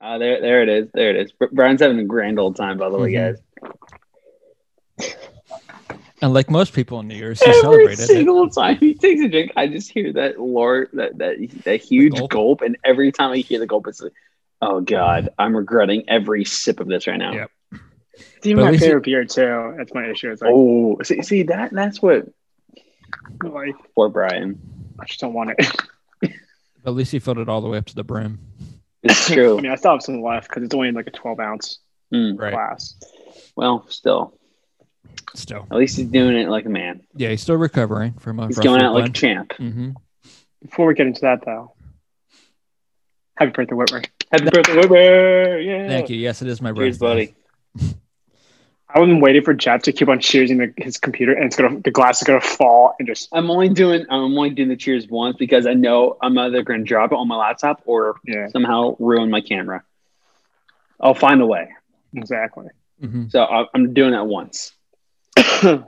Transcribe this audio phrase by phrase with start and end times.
[0.00, 0.88] Uh, there, there it is.
[0.94, 1.32] There it is.
[1.52, 3.36] Brian's having a grand old time, by the way, Mhm.
[4.98, 5.08] guys.
[6.20, 8.06] And like most people in New Year's, he Every celebrated it.
[8.06, 12.14] single time he takes a drink, I just hear that lore, that that that huge
[12.16, 12.30] gulp.
[12.32, 12.60] gulp.
[12.62, 14.12] and every time I hear the gulp, it's like,
[14.60, 17.32] oh god, I'm regretting every sip of this right now.
[17.34, 17.50] Yep.
[18.36, 19.74] It's even But at my least favorite beer too.
[19.78, 20.32] That's my issue.
[20.32, 22.28] It's like, Oh, see, see that that's what
[23.44, 24.58] like poor Brian.
[24.98, 25.70] I just don't want it.
[26.86, 28.38] At least he filled it all the way up to the brim.
[29.02, 29.58] It's true.
[29.58, 31.78] I mean, I still have some left because it's only like a 12 ounce
[32.12, 32.52] Mm, Right.
[32.54, 32.94] glass.
[33.54, 34.32] well, still,
[35.34, 35.66] Still.
[35.70, 37.02] at least he's doing it like a man.
[37.14, 39.12] Yeah, he's still recovering from a He's going week out like a one.
[39.12, 39.52] champ.
[39.58, 39.94] Mhm.
[40.62, 41.74] Before we get into that, though,
[43.36, 44.06] happy birthday, Whitmer.
[44.32, 45.60] Happy birthday, Weber!
[45.60, 45.86] Yeah.
[45.88, 46.16] Thank you.
[46.16, 47.34] Yes, it is my Cheers, birthday.
[47.76, 47.94] buddy.
[48.90, 51.78] I've been waiting for Jeff to keep on cheersing the, his computer, and it's gonna
[51.80, 55.06] the glass is gonna fall and just I'm only doing I'm only doing the cheers
[55.08, 58.48] once because I know I'm either going to drop it on my laptop or yeah,
[58.48, 59.82] somehow ruin my camera.
[61.00, 61.68] I'll find a way.
[62.14, 62.68] exactly.
[63.02, 63.30] Mhm.
[63.30, 64.72] So I- I'm doing that once.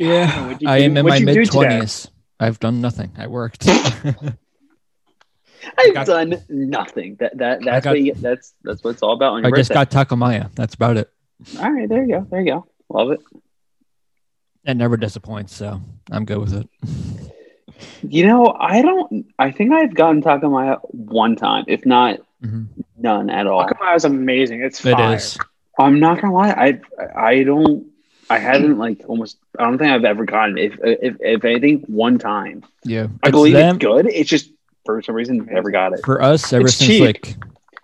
[0.00, 2.08] Yeah, What'd I do- am in my what'd you do mid twenties.
[2.38, 3.10] I've done nothing.
[3.18, 3.68] I worked.
[4.08, 4.14] I've
[5.94, 7.16] got- done nothing.
[7.18, 9.56] That that that's got- what you, that's that's what it's all about on I your
[9.56, 9.80] just birthday.
[9.80, 10.46] got Taco Maya.
[10.54, 11.10] That's about it.
[11.60, 12.26] All right, there you go.
[12.30, 12.66] There you go.
[12.88, 13.20] Love it.
[14.64, 16.68] It never disappoints, so I'm good with it.
[18.02, 19.26] You know, I don't.
[19.38, 22.66] I think I've gotten Taco Maya one time, if not Mhm.
[22.96, 23.64] none at all.
[23.64, 24.62] Akamai is amazing.
[24.62, 25.14] It's It fire.
[25.16, 25.38] is.
[25.78, 26.50] I'm not gonna lie.
[26.50, 26.80] I
[27.14, 27.86] I don't.
[28.28, 29.38] I haven't like almost.
[29.58, 30.58] I don't think I've ever gotten.
[30.58, 32.64] If if if anything, one time.
[32.84, 33.06] Yeah.
[33.22, 34.06] I It's believe them- it's good.
[34.06, 34.50] It's just
[34.84, 36.00] for some reason never got it.
[36.04, 37.02] for us ever It's since cheap.
[37.02, 37.36] like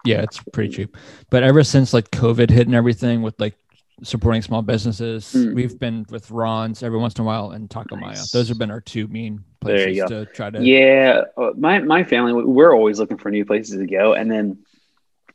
[0.04, 0.96] yeah it's pretty cheap
[1.30, 3.54] but ever since like covid hit and everything with like
[4.02, 5.54] supporting small businesses Mm.
[5.54, 8.30] we've been with ron's every once in a while and taco maya Nice.
[8.32, 12.32] those have been our two main places to try to Yeah, uh, my my family
[12.44, 14.58] we're always looking for new places to go, and then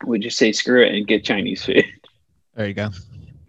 [0.05, 1.83] we just say screw it and get Chinese food.
[2.55, 2.89] there you go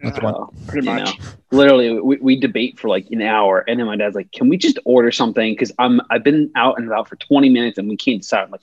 [0.01, 0.33] That's Yeah, one.
[0.35, 1.05] Uh, pretty You much.
[1.19, 4.49] know, literally, we, we debate for like an hour, and then my dad's like, "Can
[4.49, 7.87] we just order something?" Because I'm I've been out and about for 20 minutes and
[7.87, 8.43] we can't decide.
[8.45, 8.61] I'm like,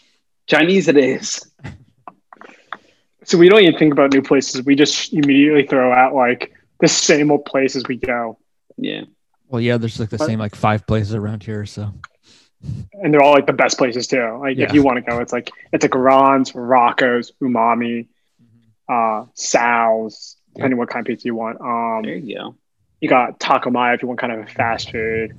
[0.49, 1.47] Chinese it is.
[3.29, 4.65] So we don't even think about new places.
[4.65, 8.39] We just immediately throw out like the same old places we go,
[8.79, 9.03] Yeah,
[9.49, 10.27] well yeah there's like the What?
[10.27, 11.93] same like five places around here so
[12.95, 14.39] and they're all like the best places too.
[14.41, 14.65] Like Yeah.
[14.65, 18.09] if you want to go, it's like it's like Ron's, Rocco's, Umami,
[18.89, 21.61] uh, Sal's, depending what kind of pizza you want.
[21.61, 22.57] Um, there you go.
[23.01, 25.37] you got Taco Maya if you want kind of fast food.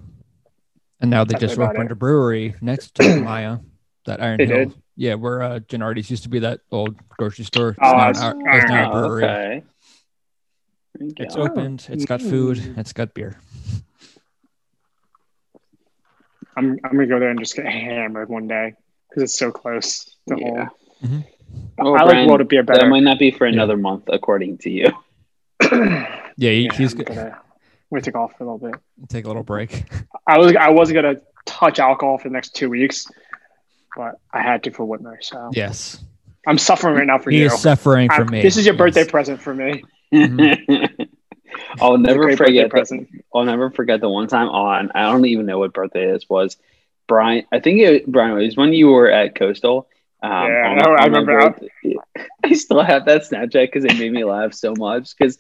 [1.02, 1.92] and now they That's just opened it.
[1.92, 3.58] a brewery next to maya
[4.06, 4.74] that iron They hill did?
[5.00, 8.22] Yeah where uh Genuardi's used to be that old grocery store it's Oh, now, it's-
[8.22, 9.64] an- it's now a Oh, brewery okay.
[11.18, 11.44] It's go.
[11.44, 13.40] opened it's got food it's got beer
[16.58, 18.74] I'm I'm gonna go there and just get hammered one day
[19.10, 20.68] because it's so close to Yeah.
[21.02, 21.24] home.
[21.80, 22.78] Oh, I like Brian, water beer better.
[22.80, 22.90] That better.
[22.90, 24.90] might not be for another month, according to you.
[25.72, 28.80] yeah, he, Yeah, he's I'm good gonna, I'm gonna take off for a little bit.
[29.08, 29.86] take a little break
[30.28, 33.08] I was I wasn't gonna touch alcohol for the next two weeks,
[33.96, 35.16] but I had to for Whitmer.
[35.22, 36.04] So yes
[36.48, 37.46] I'm suffering right now for he you.
[37.48, 39.84] is suffering for I'm- me This is your birthday present for me.
[41.82, 42.66] I'll never forget.
[42.66, 43.10] The, present.
[43.34, 44.92] I'll never forget the one time on.
[44.96, 46.58] I don't even know what birthday this was.
[47.08, 49.88] Brian, I think it Brian it was when you were at Coastal.
[50.22, 50.38] Um, Yeah,
[50.70, 51.50] on- I know, I on remember.
[51.52, 51.96] birthday.
[52.44, 55.38] I still have that Snapchat because it made me laugh so much because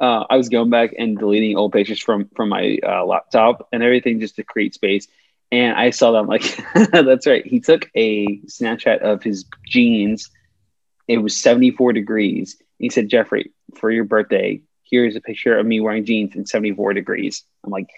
[0.00, 3.82] uh, I was going back and deleting old pictures from from my uh, laptop and
[3.82, 5.08] everything just to create space.
[5.52, 6.42] And I saw them like
[6.90, 7.46] that's right.
[7.46, 10.30] He took a Snapchat of his jeans.
[11.06, 12.56] It was 74 degrees.
[12.78, 16.94] He said, Jeffrey, for your birthday, here's a picture of me wearing jeans in 74
[16.94, 17.44] degrees.
[17.64, 17.90] I'm like,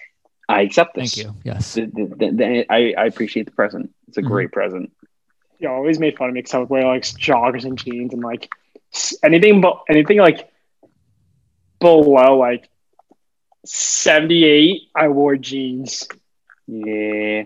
[0.48, 1.14] I accept this.
[1.14, 3.94] thank you yes The- the- the- the- I, I appreciate the present.
[4.08, 4.26] It's a Mhm.
[4.26, 4.92] great present.
[5.60, 8.22] You always made fun of me because I would wear like joggers and jeans and
[8.22, 8.50] like
[9.22, 10.50] anything but anything like
[11.78, 12.68] below like
[13.64, 14.82] 78.
[14.94, 16.08] I wore jeans.
[16.66, 17.44] Yeah.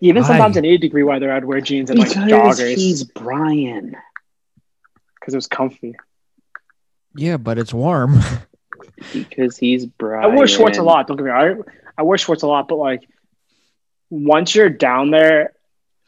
[0.00, 0.28] Even Why?
[0.28, 3.94] sometimes in 80 degree weather, I'd wear jeans and like Because joggers he's Brian.
[5.20, 5.94] because it was comfy.
[7.14, 8.18] yeah but it's warm
[9.12, 10.18] Because he's Brian.
[10.18, 10.36] I Brian.
[10.36, 11.06] wore shorts a lot.
[11.06, 11.62] Don't get me wrong.
[11.96, 13.08] I, I wear shorts a lot, but like
[14.10, 15.52] once you're down there,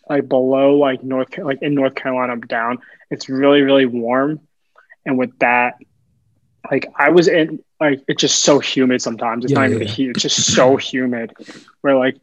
[0.09, 2.79] like below like North Ca- like in North Carolina down,
[3.11, 4.41] it's really really warm,
[5.07, 5.75] and with that,
[6.71, 9.45] like I was in like it's just so humid sometimes.
[9.45, 9.91] It's Yeah, not yeah, even the yeah.
[9.93, 11.33] heat; it's just so humid.
[11.83, 12.17] Where like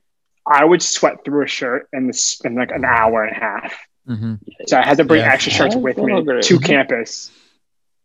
[0.46, 3.88] I would sweat through a shirt in this in like an hour and a half.
[4.08, 4.36] hmm
[4.68, 5.32] So I had to bring Yeah.
[5.34, 6.44] extra shirts with me great.
[6.44, 7.32] to campus.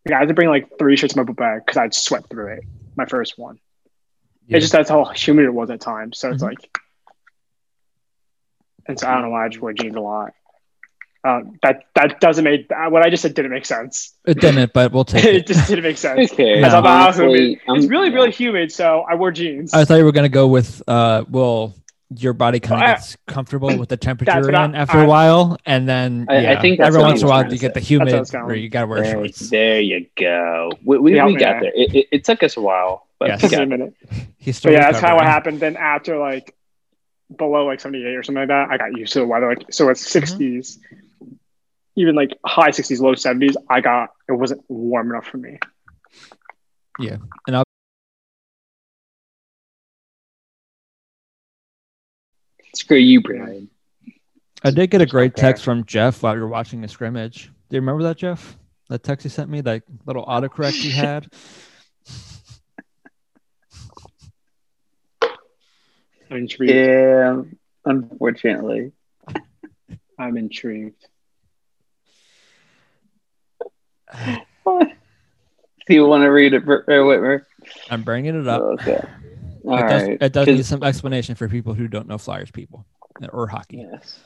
[0.05, 2.29] Like, I had to bring like three shirts in my book bag because I'd sweat
[2.29, 2.63] through it.
[2.95, 3.59] My first one.
[4.47, 4.57] Yeah.
[4.57, 6.19] It's just that's how humid it was at times.
[6.19, 6.47] So it's Mhm.
[6.47, 6.79] like,
[8.87, 10.33] and so I don't know why I just wear jeans a lot.
[11.27, 14.13] Uh, that that doesn't make uh, what I just said didn't make sense.
[14.25, 15.47] It didn't, but we'll take it it.
[15.47, 16.31] just didn't make sense.
[16.31, 16.59] Okay.
[16.59, 16.79] It's No.
[16.79, 17.59] about honestly, humid.
[17.67, 19.73] I'm- It's really really humid, so I wore jeans.
[19.73, 21.73] I thought you were gonna go with uh well
[22.15, 25.07] your body kind of gets comfortable with the temperature That's I- in after a a
[25.07, 27.73] while, and then I- I think that's every once in a was while you get
[27.73, 27.87] the say.
[27.87, 29.49] humid That's what I was going where you gotta wear There, shorts.
[29.49, 30.71] there you go.
[30.85, 31.73] We, we, Yeah, we got there.
[31.75, 33.43] It, it, it took us a while, but Yes.
[33.43, 33.93] we Took me a minute.
[34.37, 35.59] He's still But yeah, that's kind of what happened.
[35.59, 36.53] Then after like
[37.35, 39.49] below like 78 or something like that, I got used to the weather.
[39.49, 40.77] Like so it's 60s,
[41.97, 43.55] even like high 60s, low 70s.
[43.69, 45.59] I got it wasn't warm enough for me.
[46.99, 47.17] Yeah.
[47.47, 47.63] And I'll
[52.75, 53.69] Screw you, Brian.
[54.63, 57.51] I did get a great text from Jeff while we were watching the scrimmage.
[57.69, 58.57] Do you remember that, Jeff?
[58.89, 61.27] That text he sent me, that little autocorrect he had.
[66.29, 66.73] I'm intrigued.
[66.73, 67.41] Yeah,
[67.85, 68.91] unfortunately.
[70.19, 71.07] I'm intrigued.
[74.13, 74.83] Do
[75.89, 77.43] you want to read it, Br- Whitmer?
[77.89, 78.61] I'm bringing it up.
[78.61, 79.01] Okay.
[79.65, 80.17] All it does, right.
[80.21, 82.85] it does 'Cause- need some explanation for people who don't know Flyers people
[83.31, 83.85] or hockey.
[83.91, 84.19] Yes.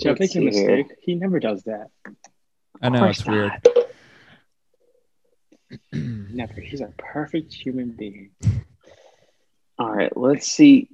[0.00, 0.76] Jeff Let's making a see here.
[0.78, 0.96] mistake.
[1.00, 1.88] He never does that.
[2.80, 3.52] I know course it's weird.
[5.92, 6.60] Never.
[6.60, 8.30] He's a perfect human being.
[9.78, 10.14] All right.
[10.16, 10.88] Let's see.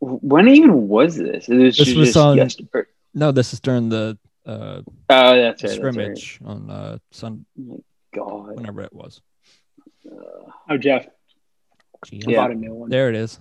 [0.00, 1.48] When even was this?
[1.48, 2.82] It was This was just on- yesterday.
[3.14, 4.18] no, this is during the
[4.48, 5.58] uh, Oh, that's right.
[5.60, 5.74] That's right.
[5.76, 7.44] scrimmage on uh, Sun,
[8.14, 8.56] God.
[8.56, 9.20] whenever it was.
[10.10, 11.08] Uh, Oh, Jeff, I
[12.10, 12.36] Yeah.
[12.36, 12.90] bought a new one.
[12.90, 13.38] There it is.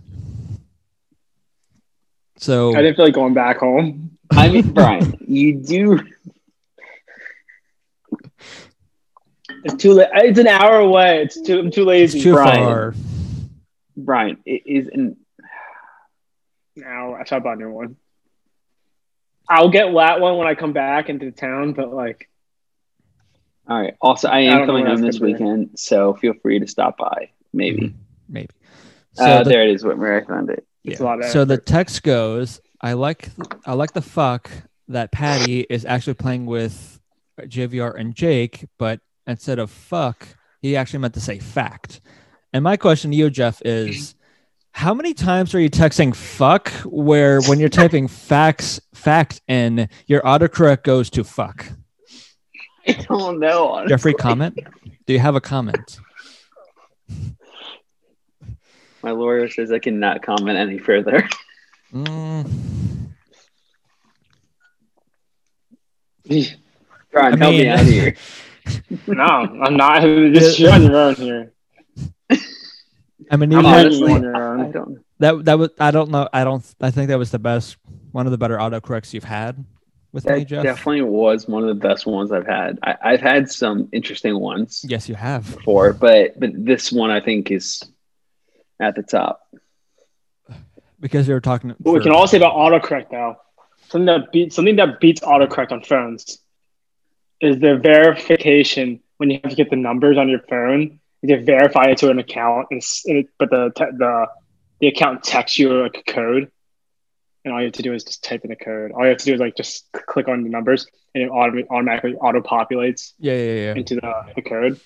[2.37, 4.17] So I didn't feel like going back home.
[4.31, 5.99] I mean, Brian, you do.
[9.63, 10.09] It's too late.
[10.13, 11.23] It's an hour away.
[11.23, 11.59] It's too.
[11.59, 12.21] I'm too it's lazy.
[12.21, 12.63] too Brian.
[12.63, 12.93] far.
[13.95, 15.17] Brian, it is an.
[16.75, 17.95] Now I bought a new one.
[19.49, 21.73] I'll get that one when I come back into town.
[21.73, 22.29] But like,
[23.67, 23.93] All right.
[24.01, 25.25] Also, I I am don't coming home this to do.
[25.25, 27.31] weekend, so feel free to stop by.
[27.53, 27.93] Maybe.
[28.29, 28.49] Maybe.
[29.13, 30.21] So uh, the- there it is, Whitmer.
[30.21, 30.65] I found it.
[30.83, 31.05] It's Yeah.
[31.05, 33.29] a lot of So the text goes, I like
[33.65, 34.49] I like the fuck
[34.89, 36.99] that Patty is actually playing with
[37.41, 40.27] JVR and Jake, but instead of fuck,
[40.61, 41.99] he actually meant to say fact.
[42.53, 44.15] And my question to you, Jeff, is
[44.77, 50.21] how many times are you texting fuck where when you're typing facts fact in your
[50.21, 51.65] autocorrect goes to fuck?
[52.87, 53.69] I don't know.
[53.69, 53.89] honestly.
[53.89, 54.59] Jeffrey, comment?
[55.07, 55.99] Do you have a comment?
[59.01, 61.27] My lawyer says I cannot comment any further.
[61.91, 62.47] Mm,
[67.11, 68.15] Brian, I help me mean- out here.
[69.07, 70.01] no, I'm not.
[70.03, 71.51] Just you're on your own here.
[73.29, 74.61] I mean, I'm you on had, honestly- Honestly, on your own.
[74.61, 75.05] I don't.
[75.19, 77.77] that that was I don't know I don't I think that was the best
[78.11, 79.63] one of the better autocorrects you've had
[80.13, 80.63] with me, That Jeff.
[80.63, 82.79] definitely was one of the best ones I've had.
[82.81, 85.55] I, I've had some interesting ones Yes, you have.
[85.55, 87.83] before, but but this one I think is
[88.79, 89.41] at the top.
[90.99, 91.75] Because you were talking.
[91.79, 93.35] What we can all say about autocorrect though,
[93.89, 96.39] something that beats something that beats autocorrect on phones
[97.39, 100.99] is the verification when you have to get the numbers on your phone.
[101.21, 104.27] You have to verify it to an account, and, and it, but the te- the
[104.79, 106.51] the account texts you a code,
[107.43, 108.91] and all you have to do is just type in the code.
[108.91, 111.67] All you have to do is like just click on the numbers, and it autom-
[111.69, 114.79] automatically auto populates Yeah, yeah, yeah, into the, the code.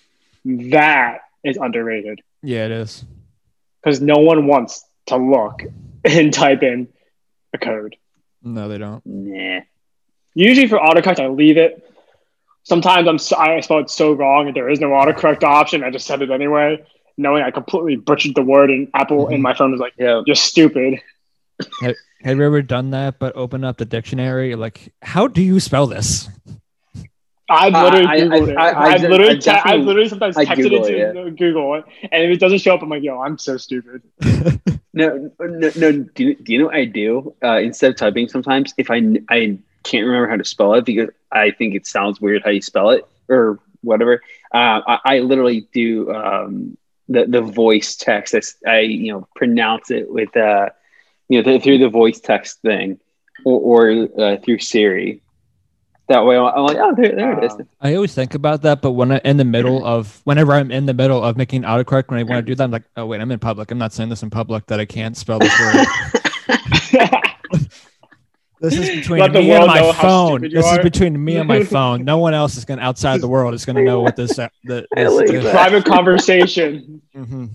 [0.46, 2.66] That is underrated yeah.
[2.66, 3.04] It is.
[3.84, 5.62] because no one wants to look
[6.06, 6.88] and type in
[7.54, 7.96] a code.
[8.42, 9.06] No, they don't.
[9.06, 9.62] Nah.
[10.34, 11.90] Usually for autocorrect, I leave it.
[12.72, 15.84] Sometimes I'm so, I spell it so wrong and there is no autocorrect option.
[15.84, 16.82] I just said it anyway,
[17.18, 18.70] knowing I completely butchered the word.
[18.70, 20.22] And Apple and my phone was like, Yeah.
[20.25, 21.01] "You're stupid."
[21.82, 23.20] Have you ever done that?
[23.20, 26.30] But open up the dictionary, like, how do you spell this?
[27.50, 28.58] I've I- literally I- Googled it.
[28.58, 31.32] I- I- I've I literally, definitely- te- I've literally sometimes I texted it it, to
[31.32, 34.01] Google it, and if it doesn't show up, I'm like, "Yo, I'm so stupid."
[34.94, 35.92] No, no, no.
[36.16, 37.34] Do you, do you know what I do?
[37.42, 41.10] Uh, instead of typing, sometimes if I I can't remember how to spell it because
[41.32, 44.22] I think it sounds weird how you spell it or whatever.
[44.54, 46.78] Uh, I, I literally do um,
[47.10, 48.36] the the voice text.
[48.66, 50.70] I you know pronounce it with uh,
[51.30, 53.00] you know th- through the voice text thing
[53.44, 55.22] or, or uh, through Siri.
[56.10, 57.54] That way, I'm I'm like, oh, there, there it is.
[57.54, 60.72] Um, I always think about that, but when I in the middle of whenever I'm
[60.72, 63.06] in the middle of making autocorrect, when I want to do that, I'm like, oh
[63.06, 63.72] wait, I'm in public.
[63.72, 65.88] I'm not saying this in public that I can't spell this word.
[68.62, 70.39] This is between me and my phone.
[70.39, 72.06] stupid you This is between me and my phone.
[72.06, 74.38] No one else is gonna outside the world is gonna know what this.
[74.38, 75.51] Uh, the, this, like this- that.
[75.53, 77.01] Private conversation.
[77.15, 77.50] Mhm.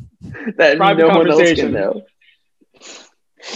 [0.57, 2.03] that Private no one else can know.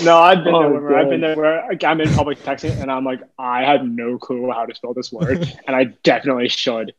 [0.04, 0.80] No, I've been Oh, there.
[0.80, 3.85] Where I've been there where like, I'm in public texting and I'm like, I have
[3.85, 6.95] no clue how to spell this word, and I definitely should.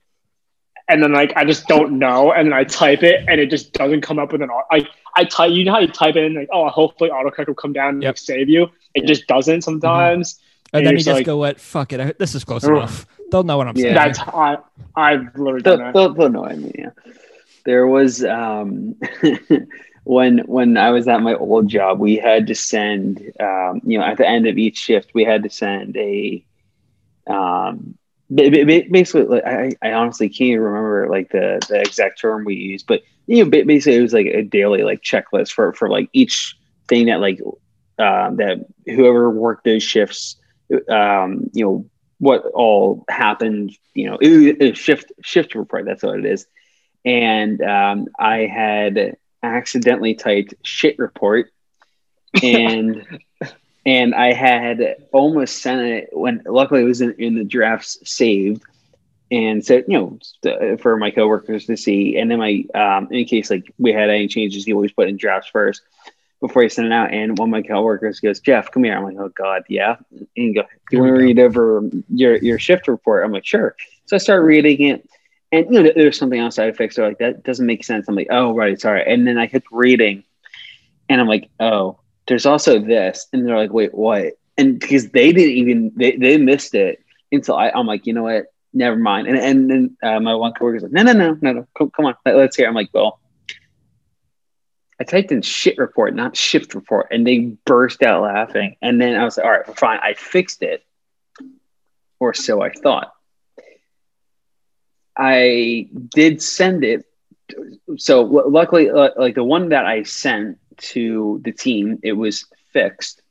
[0.90, 3.72] And then like I just don't know, and then I type it, and it just
[3.72, 5.52] doesn't come up with an au- like I type.
[5.52, 8.10] You know how you type in like, oh, hopefully autocorrect will come down and Yep.
[8.10, 8.68] like, save you.
[8.94, 10.40] It just doesn't sometimes.
[10.74, 11.60] And And then you're just just like- go, "What?
[11.60, 12.00] Fuck it.
[12.00, 13.06] I, this is close enough.
[13.32, 13.84] They'll know what I'm Yeah.
[13.84, 14.58] saying." That's I
[14.96, 15.94] I've literally done They'll, that.
[15.94, 16.72] they'll, they'll know I mean.
[16.78, 16.90] Yeah.
[17.66, 18.96] There was um,
[20.04, 24.04] when when I was at my old job, we had to send um, you know
[24.06, 26.44] at the end of each shift, we had to send a
[27.28, 27.98] um,
[28.30, 32.20] ba- ba- ba- basically like, I, I honestly can't even remember like the the exact
[32.20, 35.74] term we used, but you know basically it was like a daily like checklist for
[35.74, 36.58] for like each
[36.88, 37.40] thing that like
[38.02, 40.38] um, that whoever worked those shifts
[40.90, 41.86] um, you know
[42.20, 46.46] what all happened you know it, it shift shift report that's what it is.
[47.04, 51.52] And um, i had accidentally typed shit report
[52.44, 53.06] and
[53.86, 58.64] and i had almost sent it when luckily it was in, in the drafts saved
[59.32, 62.18] and so you know for my coworkers to see.
[62.18, 65.18] And then my um, in case like we had any changes he always put in
[65.18, 65.82] drafts first
[66.42, 68.98] before he sent it out and one of my coworkers goes jeff come here.
[68.98, 69.96] I'm like oh god yeah.
[70.12, 73.24] And he goes do you want to read over your your shift report?
[73.24, 73.76] I'm like sure.
[74.08, 75.08] So i start reading it
[75.54, 78.08] and you know there's something else i fixed so like that doesn't make sense.
[78.10, 79.06] I'm like oh right sorry.
[79.06, 80.24] And then i kept reading
[81.08, 84.34] and i'm like oh there's also this and they're like wait what?
[84.58, 88.24] And because they didn't even they, they missed it until I, i'm like you know
[88.24, 88.48] what?
[88.74, 89.28] Never mind.
[89.28, 92.06] And and then uh, my one coworker's like no no no no no come, come
[92.06, 92.68] on let, let's hear.
[92.68, 93.21] I'm like well
[95.02, 98.76] I typed in shit report, not shift report, and they burst out laughing.
[98.84, 99.98] And then I was like, all right, fine.
[100.00, 100.86] I fixed it.
[102.20, 103.12] Or so I thought.
[105.18, 107.08] I did send it.
[107.98, 110.60] So lu- luckily, uh, like the one that I sent
[110.92, 113.24] to the team, it was fixed.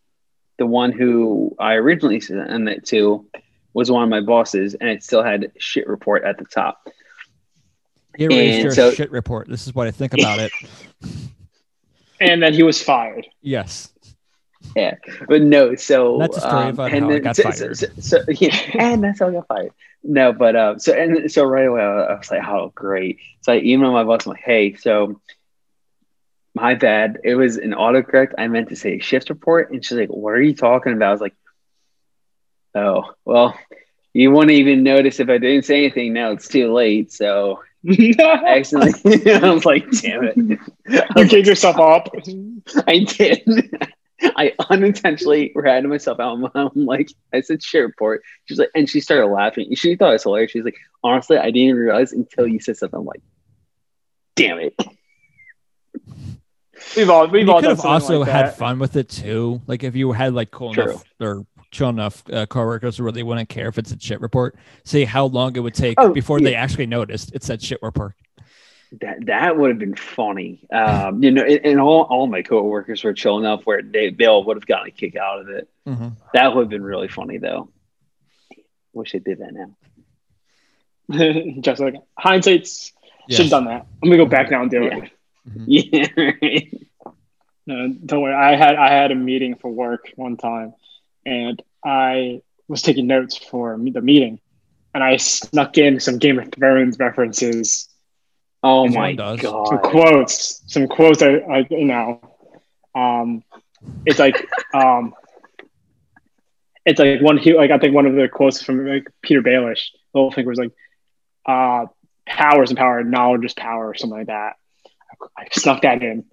[0.59, 3.25] The one who I originally sent it to
[3.75, 6.89] was one of my bosses, and it still had shit report at the top.
[8.19, 9.47] And your so- shit report.
[9.47, 10.51] This is what I think about it.
[12.21, 13.27] And then he was fired.
[13.41, 13.91] Yes.
[14.77, 14.97] Yeah,
[15.27, 15.75] but no.
[15.75, 17.77] So That's a story um, about and how I got so, fired.
[18.03, 19.73] So, yeah, and that's how I got fired.
[20.03, 23.19] No, but uh, so and so right away I was like, oh great.
[23.41, 24.27] So I emailed my boss.
[24.27, 25.21] I'm like, hey, so
[26.55, 27.19] my bad.
[27.25, 28.35] It was an autocorrect.
[28.39, 31.09] I meant to say shift report, and she's like, what are you talking about?
[31.09, 31.37] I was like,
[32.75, 33.59] oh well,
[34.13, 36.13] you wouldn't even notice if I didn't say anything.
[36.13, 37.13] Now it's too late.
[37.13, 40.37] So I you accidentally, I was like, damn it.
[40.89, 42.09] You was gave yourself up.
[42.87, 43.43] I did.
[44.23, 46.51] I unintentionally ratted myself out.
[46.55, 48.23] I'm like, I said share report.
[48.45, 49.75] She's like, and she started laughing.
[49.75, 50.51] She thought it was hilarious.
[50.51, 52.99] She's like, honestly, I didn't even realize until you said something.
[52.99, 53.23] I'm like,
[54.37, 54.75] damn it.
[56.97, 59.61] We've all we've you all could done have also like had fun with it too.
[59.67, 60.85] Like if you had like cool True.
[60.85, 64.57] enough or chill enough uh, coworkers who really wouldn't care if it's a shit report.
[64.85, 66.45] See how long it would take Oh, before yeah.
[66.45, 68.15] they actually noticed it said shit report.
[69.01, 70.67] That that would have been funny.
[70.73, 74.27] Um, you know, and, and all, all my coworkers were chill enough where they, they
[74.27, 75.69] all would have gotten a kick out of it.
[75.87, 76.17] Mhm.
[76.35, 77.71] That would have been really funny though.
[78.93, 79.77] Wish they did that now.
[81.61, 82.93] Just like hindsight's
[83.29, 83.37] Yes.
[83.37, 83.87] should have done that.
[84.03, 84.97] I'm gonna go back now and do Yeah.
[85.05, 85.11] it.
[85.49, 85.65] Mhm.
[85.69, 86.25] Yeah.
[86.43, 86.75] right.
[87.67, 88.35] No, don't worry.
[88.35, 90.75] I had I had a meeting for work one time,
[91.31, 94.41] and I was taking notes for the meeting,
[94.95, 97.89] and I snuck in some Game of Thrones references,
[98.63, 99.41] Oh Everyone my does.
[99.41, 99.83] some god.
[99.83, 101.23] quotes, some quotes.
[101.23, 102.21] I, I you know,
[102.95, 103.43] um,
[104.05, 105.15] it's like um,
[106.85, 109.93] it's like one like I think one of the quotes from like Petyr Baelish.
[110.13, 110.73] The whole thing was like,
[111.47, 111.87] uh,
[112.27, 114.57] "Power is power, knowledge is power," or something like that.
[115.37, 116.25] I snuck that in.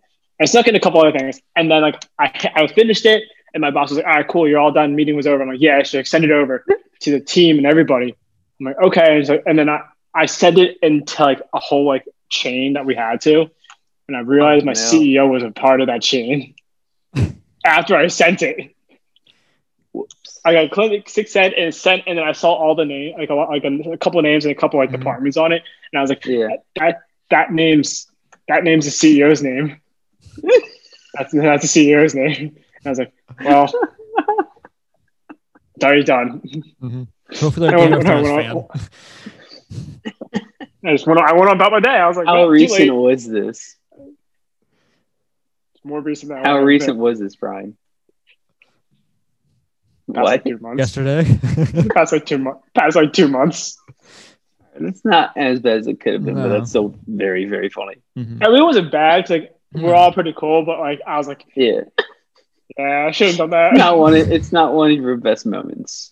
[0.41, 3.23] I snuck in a couple other things, and then like I I finished it,
[3.57, 4.95] and my boss was like, "All right, cool, you're all done.
[4.95, 6.63] Meeting was over." I'm like, "Yeah, I should send it over
[7.01, 8.15] to the team and everybody."
[8.59, 9.81] I'm like, "Okay," and, so, and then I
[10.13, 13.49] I sent it into like a whole like chain that we had to,
[14.07, 14.79] and I realized Oh, my no.
[14.79, 16.53] CEO was a part of that chain.
[17.65, 18.75] After I sent it,
[19.91, 20.39] Whoops.
[20.45, 23.31] I got clinic six sent and sent, and then I saw all the name like
[23.31, 24.99] a, lot- like a, a couple of names and a couple like Mhm.
[24.99, 26.49] departments on it, and I was like, Yeah.
[26.75, 26.99] that
[27.31, 28.07] that name's
[28.47, 29.81] that name's the CEO's name.
[31.15, 32.55] that's that's the CEO's name.
[32.77, 33.65] And I was like, well,
[35.75, 36.41] it's already done.
[36.81, 37.07] Mhm.
[37.39, 40.41] Hopefully, they're I Game went- of I Thrones went- fan.
[40.85, 41.89] I just went on, I went on about my day.
[41.89, 42.89] I was like, How well, recent late.
[42.91, 43.75] was this?
[45.83, 47.75] More recent than How recent was this, Brian?
[50.13, 50.79] Past like two months.
[50.79, 51.39] Yesterday.
[51.93, 52.61] Past like two months.
[52.73, 53.77] Past like two months.
[54.79, 56.49] That's not as bad as it could have been, but No.
[56.49, 57.95] that's still very, very funny.
[58.17, 58.41] Mhm.
[58.45, 59.23] I mean, it wasn't bad.
[59.23, 61.81] 'cause, like we're all pretty cool, but like I was like, Yeah.
[62.77, 63.73] Yeah, I should have done that.
[63.75, 64.15] not one.
[64.15, 66.11] Of, it's not one of your best moments.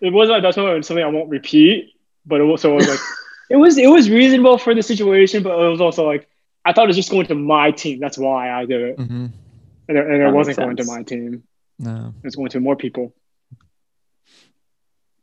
[0.00, 0.78] It wasn't my best moment.
[0.78, 1.92] It's something I won't repeat,
[2.26, 2.98] but it was so was like
[3.50, 6.28] it was it was reasonable for the situation, but it was also like
[6.64, 8.00] I thought it was just going to my team.
[8.00, 9.26] That's why I did it, Mm-hmm.
[9.88, 11.42] and it, and it wasn't going to my team.
[11.78, 12.14] No.
[12.22, 13.14] It was going to more people.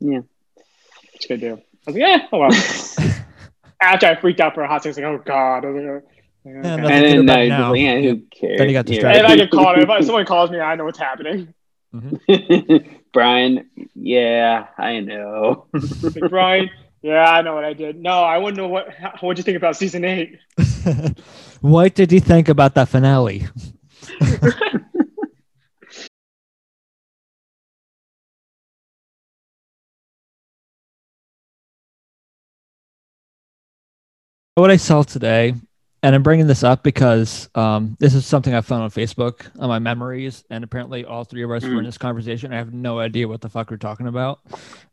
[0.00, 0.18] Yeah.
[0.18, 1.62] What you gonna do?
[1.86, 2.50] I was like, yeah, oh well.
[3.80, 6.02] After I freaked out for a hot second, I was like, oh god.
[6.44, 6.94] I was like, Yeah, okay.
[6.94, 7.70] and then about no, now.
[7.70, 8.58] like, yeah, who cares?
[8.58, 9.24] Then you got And distracted.
[9.24, 11.54] if I get caught, if I, someone calls me, I know what's happening.
[11.94, 12.76] Mm-hmm.
[13.12, 15.66] Brian, yeah, I know.
[15.72, 16.70] Like, Brian,
[17.02, 18.00] yeah, I know what I did.
[18.00, 18.88] No, I wouldn't know what.
[19.20, 20.38] What'd you think about season eight?
[21.60, 23.46] what did you think about that finale?
[34.54, 35.54] what I saw today,
[36.02, 39.68] and I'm bringing this up because um, this is something I found on Facebook on
[39.68, 41.84] my memories, and apparently all three of us were in Mm.
[41.84, 42.52] this conversation.
[42.52, 44.40] I have no idea what the fuck we're talking about.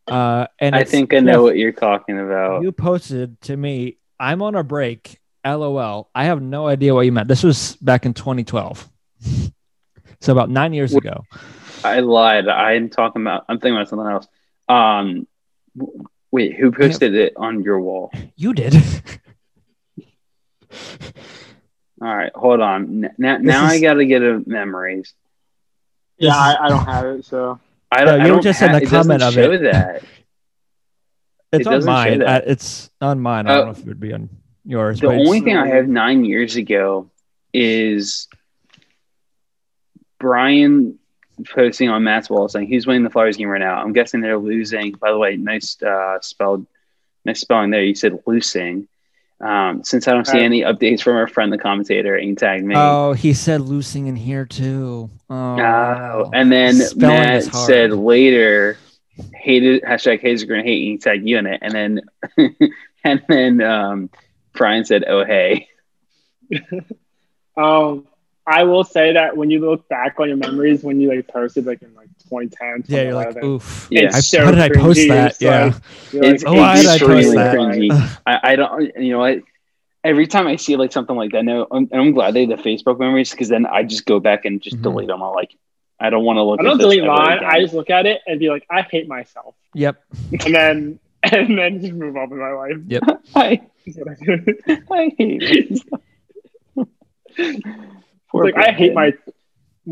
[0.08, 2.62] Uh, and I think I know what you're talking about.
[2.62, 5.20] you posted to me, I'm on a break.
[5.46, 6.10] LOL.
[6.14, 7.30] I have no idea what you meant.
[7.30, 8.90] This was back in 2012.
[10.20, 11.24] so about nine years ago.
[11.84, 12.48] I lied.
[12.50, 13.46] I'm talking about.
[13.48, 14.28] I'm thinking about something else.
[14.68, 15.28] Um,
[16.30, 18.12] wait, who posted it on your wall?
[18.36, 18.76] You did.
[22.02, 23.04] All right, hold on.
[23.06, 25.14] N- Now, now I got to get a memories.
[26.18, 27.26] Yeah, I, I don't have it.
[27.26, 27.60] So
[27.92, 28.20] I don't.
[28.20, 29.64] you I don't just in ha- the comment of show it.
[29.64, 30.04] that.
[31.52, 32.20] It's on doesn't show mine.
[32.20, 32.44] that.
[32.44, 33.48] Uh, it's on mine.
[33.48, 34.30] I Uh, don't know if it would be on
[34.66, 35.00] yours.
[35.00, 37.10] The but it's- only thing I have nine years ago
[37.54, 38.28] is
[40.20, 41.00] Brian
[41.48, 43.82] posting on Matt's wall saying he's winning the Flyers game right now.
[43.82, 44.92] I'm guessing they're losing.
[44.94, 46.68] By the way, nice uh, spelled,
[47.26, 47.84] nice spelling there.
[47.84, 48.88] You said losing.
[49.42, 52.66] Um, since I don't see any updates from our friend, the commentator, and he tagged
[52.66, 52.76] me.
[52.78, 55.10] Oh, he said loosing in here too.
[55.30, 58.78] Oh, Oh, and then Spelling Matt said later,
[59.34, 62.02] hated hashtag haters are gonna hate you, tag you in it, and then
[63.06, 64.10] and then um,
[64.54, 65.70] Brian said, "Oh hey."
[67.58, 68.08] um,
[68.50, 71.66] I will say that when you look back on your memories, when you like posted
[71.68, 73.88] like in like 2010, yeah, you're like, oof.
[73.92, 74.06] Yeah.
[74.06, 75.32] It's I, so why did I post that?
[75.32, 75.66] it's Yeah.
[75.66, 75.74] like-
[76.12, 77.56] you're like, It's, Oh, why did I post extremely that?
[77.56, 78.20] cringy.
[78.26, 79.40] I, I don't, you know what?
[80.04, 82.58] Every time I see like something like that, no, I'm, and I'm glad they have
[82.58, 84.82] the Facebook memories because then I just go back and just Mhm.
[84.84, 85.22] delete them.
[85.22, 85.54] I'm like,
[86.00, 86.60] I don't want to look.
[86.60, 87.44] I at don't this delete mine.
[87.44, 90.02] I just look at it and be like, I hate myself, Yep.
[90.46, 92.78] and then and then just move on with my life.
[92.88, 93.04] Yep.
[93.36, 93.62] I,
[94.08, 94.82] I.
[94.90, 96.02] I hate myself.
[98.32, 99.14] Poor like I hate my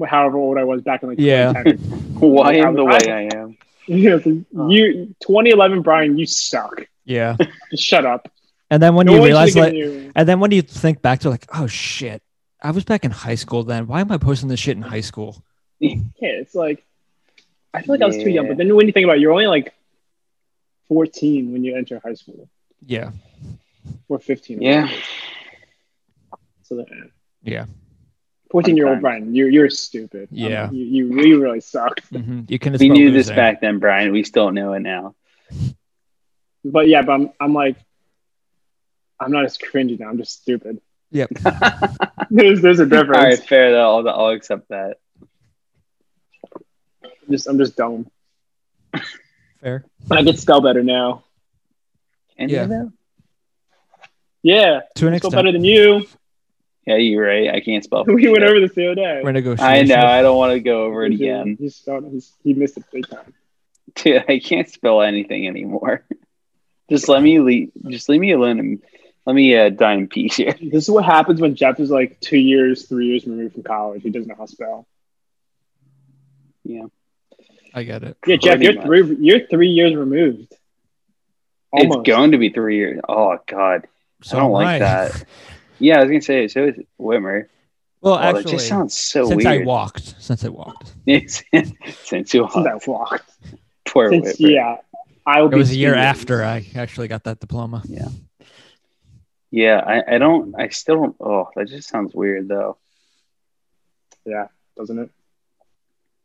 [0.07, 1.53] however old I was back in like Yeah.
[1.53, 2.19] 2010.
[2.19, 3.57] Why I am the way I am.
[3.89, 4.69] Yeah, oh.
[4.69, 6.85] you 2011 Brian, you suck.
[7.05, 7.37] Yeah.
[7.77, 8.29] Shut up.
[8.69, 11.19] And then when No you realize should've like you- and then when you think back
[11.21, 12.21] to like, oh shit,
[12.61, 13.87] I was back in high school then.
[13.87, 15.41] Why am I posting this shit in high school?
[15.79, 16.83] yeah, it's like
[17.73, 19.31] I feel like I was too young, but then when you think about it, you're
[19.31, 19.73] only like
[20.89, 22.49] 14 when you enter high school
[22.85, 23.11] Yeah.
[24.09, 24.61] or 15.
[24.61, 24.89] Yeah.
[26.63, 27.65] So then, Yeah.
[28.51, 29.01] 14 year old Sometimes.
[29.01, 30.29] Brian, you're you're stupid.
[30.31, 30.63] Yeah.
[30.65, 32.01] Um, you, you really really suck.
[32.09, 32.73] hmm You can.
[32.79, 33.35] We knew this losing.
[33.35, 34.11] back then, Brian.
[34.11, 35.15] We still know it now.
[36.63, 37.75] But yeah, but I'm I'm like
[39.19, 40.09] I'm not as cringy now.
[40.09, 40.79] I'm just stupid.
[41.11, 41.29] Yep.
[42.29, 43.09] there's there's a difference.
[43.17, 43.97] right, fair though.
[43.99, 44.97] I'll, I'll accept that.
[46.53, 48.09] I'm just I'm just dumb.
[49.61, 49.85] Fair.
[50.11, 51.23] I can spell better now.
[52.37, 52.63] And Yeah.
[52.63, 52.91] you know?
[54.43, 55.33] Yeah, To an I spell extent.
[55.33, 56.05] better than you.
[56.87, 57.53] Yeah, you're right.
[57.53, 58.03] I can't spell.
[58.07, 58.43] we went shit.
[58.43, 59.21] over this the other day.
[59.23, 59.59] Renegotiation.
[59.59, 59.97] I know.
[59.97, 61.57] I don't want to go over it He again.
[61.59, 62.09] He spelled.
[62.43, 63.33] He missed it big time.
[63.95, 66.05] Dude, I can't spell anything anymore.
[66.89, 67.71] Just let me leave.
[67.89, 68.81] Just leave me alone and
[69.25, 70.53] let me uh, die in peace here.
[70.53, 74.01] This is what happens when Jeff is like two years, three years removed from college.
[74.03, 74.87] He doesn't know how to spell.
[76.63, 76.85] Yeah.
[77.73, 78.15] I get it.
[78.25, 78.85] Yeah, Jeff, Pretty you're much.
[78.85, 79.17] three.
[79.19, 80.55] You're three years removed.
[81.71, 81.99] Almost.
[81.99, 83.01] It's going to be three years.
[83.09, 83.87] Oh God,
[84.23, 85.25] So I don't am like that.
[85.79, 86.65] Yeah, I was gonna say so.
[86.67, 87.47] Is Whitmer.
[88.01, 89.61] Well, Oh, that actually, just sounds so since weird.
[89.61, 91.63] I walked, since I walked, since you
[92.03, 93.29] Since I walked.
[93.87, 94.49] poor Since Whitmer.
[94.51, 94.77] yeah,
[95.25, 95.57] I will it be.
[95.57, 97.81] was a year after I actually got that diploma.
[97.87, 98.07] Yeah,
[99.51, 100.53] Yeah, I, I don't.
[100.59, 101.15] I still don't.
[101.19, 102.77] Oh, that just sounds weird though.
[104.25, 105.09] Yeah, doesn't it?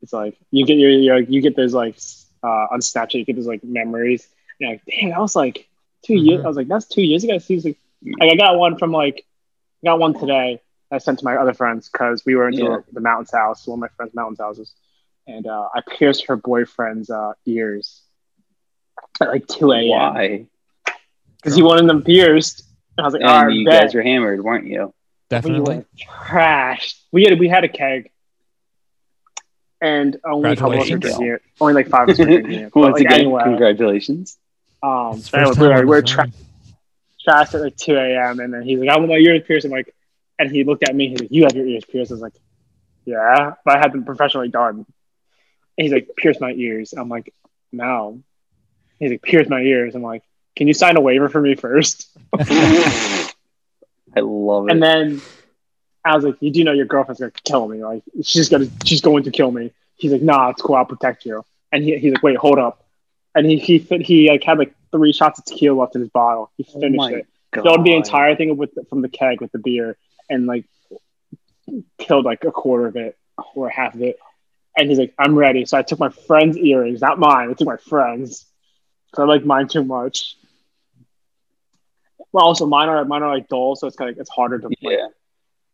[0.03, 1.97] It's like you get your, your you get those like
[2.43, 4.27] uh, on Snapchat you get those like memories.
[4.61, 5.69] And you're like, dang, that was like
[6.07, 6.41] 2 years.
[6.41, 6.45] Mhm.
[6.45, 7.35] I was like, that's two years ago.
[7.35, 7.79] It seems like,
[8.19, 9.25] like I got one from like
[9.83, 10.61] I got one today.
[10.91, 12.79] I sent to my other friends because we were into Yeah.
[12.93, 14.75] the mountains house, one of my friends' mountains houses,
[15.27, 18.03] and uh, I pierced her boyfriend's uh, ears
[19.21, 19.89] at like two a.m.
[19.89, 20.47] Why?
[21.39, 22.63] because he wanted them pierced.
[22.97, 23.83] And I was like, all And right, you bet.
[23.83, 24.85] guys were hammered, weren't you?
[24.85, 24.93] we
[25.31, 25.77] Definitely.
[25.79, 27.01] were trashed.
[27.11, 28.11] We had we had a keg.
[29.81, 31.43] and only a couple of us were drinking it.
[31.61, 32.71] Only like five of us were drinking it.
[32.75, 34.37] But, Once like, again, anyway, congratulations.
[34.83, 36.07] um, anyway, first we time were, we were the
[37.27, 38.41] trashed at like 2 a.m.
[38.41, 39.65] And then he's like, I want my ears pierced.
[39.65, 39.95] I'm like,
[40.39, 41.09] and he looked at me.
[41.11, 42.11] He's like, You have your ears pierced.
[42.11, 42.35] I was like,
[43.05, 44.79] Yeah, but I had them professionally done.
[44.79, 44.87] And
[45.77, 46.93] he's like, Pierce my ears.
[46.93, 47.33] I'm like,
[47.71, 48.23] No.
[48.99, 49.95] He's like, Pierce my ears.
[49.95, 50.23] I'm like,
[50.57, 52.09] Can you sign a waiver for me first?
[52.39, 53.31] I
[54.17, 54.73] love it.
[54.73, 55.23] And then
[56.05, 57.85] I was like, You do know your girlfriend's gonna kill me.
[57.85, 59.73] Like, she's gonna, she's going to kill me.
[59.97, 60.77] He's like, Nah, it's cool.
[60.77, 61.45] I'll protect you.
[61.71, 62.85] And he, he's like, Wait, hold up.
[63.35, 66.51] And he he he like had like three shots of tequila left in his bottle.
[66.57, 67.27] He Oh finished my it.
[67.55, 69.97] filled the entire thing with the, from the keg with the beer
[70.31, 70.65] and like
[71.99, 73.17] killed like a quarter of it
[73.55, 74.19] or half of it.
[74.77, 75.65] And he's like, I'm ready.
[75.67, 77.51] So I took my friend's earrings, not mine.
[77.51, 78.47] I took my friend's.
[79.11, 80.37] because I like mine too much.
[82.33, 84.71] Well, also mine are mine are like dull, so it's kind of it's harder to.
[84.81, 85.09] Yeah.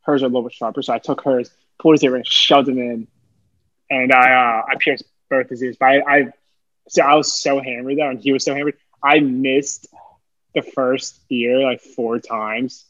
[0.02, 0.82] hers are a little bit sharper.
[0.82, 3.06] So I took hers, pulled his earrings, shoved them in,
[3.90, 5.76] and I uh, I pierced both his ears.
[5.78, 6.28] But I, I
[6.88, 8.76] see I was so hammered though, and he was so hammered.
[9.02, 9.86] I missed
[10.54, 12.84] the first ear like four times,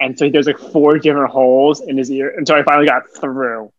[0.00, 3.72] and so there's like four different holes in his ear until I finally got through.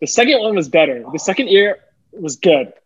[0.00, 1.04] The second one was better.
[1.12, 1.78] The second ear
[2.12, 2.68] was good.
[2.68, 2.76] It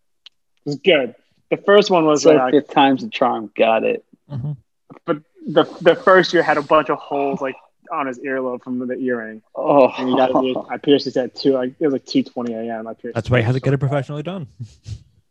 [0.66, 1.14] was good.
[1.50, 3.50] The first one was So like, fifth time's the charm.
[3.56, 4.04] Got it.
[4.30, 4.56] Mhm.
[5.04, 7.54] but the the first year had a bunch of holes like
[7.92, 9.40] on his earlobe from the earring.
[9.54, 10.56] Oh, And he got it.
[10.68, 11.52] I pierced his head too.
[11.52, 12.88] Like it was like two twenty a.m.
[12.88, 13.14] I pierced.
[13.14, 14.48] That's why he has to get it professionally done.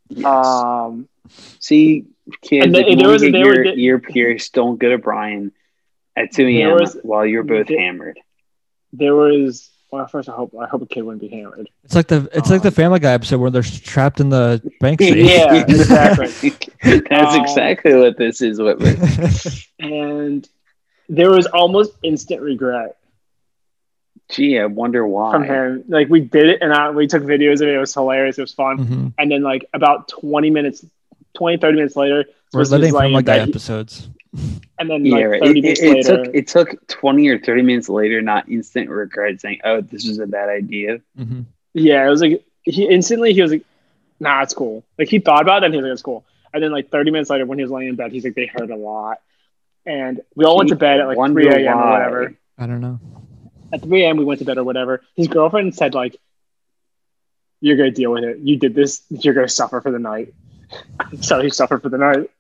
[0.10, 0.26] Yes.
[0.26, 1.08] Um,
[1.60, 2.06] See,
[2.41, 4.54] kids, And the- if you there want was- to get there your the- ear pierced,
[4.54, 5.52] don't go to Brian
[6.15, 6.74] at 2 a.m.
[6.74, 8.20] was- while you're both there- hammered.
[8.94, 9.70] there was.
[9.91, 11.70] Well, first I hope I hope a kid wouldn't be hammered.
[11.84, 15.00] It's like the it's like the Family Guy episode where they're trapped in the bank
[15.00, 15.15] safe.
[15.30, 16.50] Yeah, exactly.
[17.10, 19.68] That's Um, exactly what this is, Whitmer.
[19.80, 20.48] And
[21.08, 22.98] there was almost instant regret
[24.29, 25.31] Gee, I wonder why.
[25.31, 25.83] from him.
[25.88, 27.75] Like we did it, and I, we took videos of it.
[27.75, 28.38] It was hilarious.
[28.38, 28.77] It was fun.
[28.79, 29.13] Mhm.
[29.19, 30.83] And then like about twenty minutes,
[31.35, 34.09] 20, 30 minutes later, We're supposed to be letting laying Family in episodes.
[34.79, 35.41] and then Yeah, like right.
[35.43, 38.49] thirty it, minutes it, it later, took it took 20 or 30 minutes later, not
[38.49, 41.41] instant regret, saying, "Oh, this was a bad idea." hmm
[41.73, 43.63] Yeah, it was like he instantly he was like,
[44.19, 46.63] "Nah, it's cool." Like he thought about it and he was like, "It's cool." And
[46.63, 48.71] then like 30 minutes later, when he was laying in bed, he's like, "They hurt
[48.71, 49.19] a lot."
[49.85, 51.77] And we all went to bed at like Wonder 3 a.m.
[51.77, 52.33] or whatever.
[52.57, 52.99] I don't know.
[53.75, 55.01] At 3 a.m., we went to bed or whatever.
[55.15, 56.15] His girlfriend said like,
[57.59, 58.39] "You're gonna deal with it.
[58.39, 59.03] You did this.
[59.09, 60.33] You're gonna suffer for the night."
[61.21, 62.31] so he suffered for the night.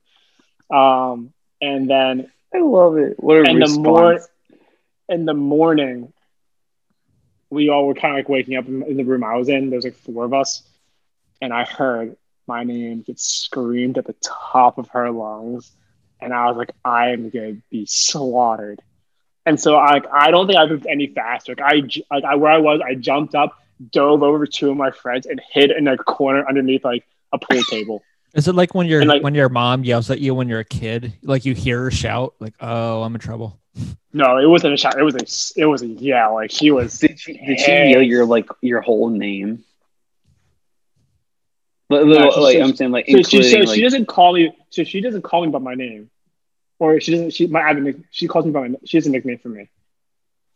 [0.71, 3.21] Um, and then I love it.
[3.21, 3.83] What a and the response.
[3.83, 4.19] more
[5.09, 6.13] in the morning
[7.49, 9.69] we all were kind of like waking up in, in the room i was in
[9.69, 10.63] there's like four of us
[11.41, 12.15] and i heard
[12.47, 15.71] my name get screamed at the top of her lungs
[16.19, 18.81] and i was like i am going to be slaughtered
[19.45, 22.35] and so I, I don't think i moved any faster like i j- like I,
[22.35, 23.57] where i was i jumped up
[23.91, 27.61] dove over two of my friends and hid in a corner underneath like a pool
[27.69, 28.01] table
[28.33, 30.65] Is it like when your like- when your mom yells at you when you're a
[30.65, 31.13] kid?
[31.23, 33.59] Like you hear her shout, like, "Oh, I'm in trouble."
[34.13, 34.97] no it wasn't a shout.
[34.99, 38.01] it was a it was a yeah like she was Did she did she yell
[38.01, 39.63] your like your whole name?
[41.89, 43.81] But, No, but, she- like she- I'm saying, like So she, including so like, she
[43.81, 44.55] doesn't call me.
[44.69, 46.09] So she doesn't call me by my name,
[46.79, 47.31] or she doesn't.
[47.31, 48.77] She my I have a she calls me by my.
[48.85, 49.69] She has a nickname for me.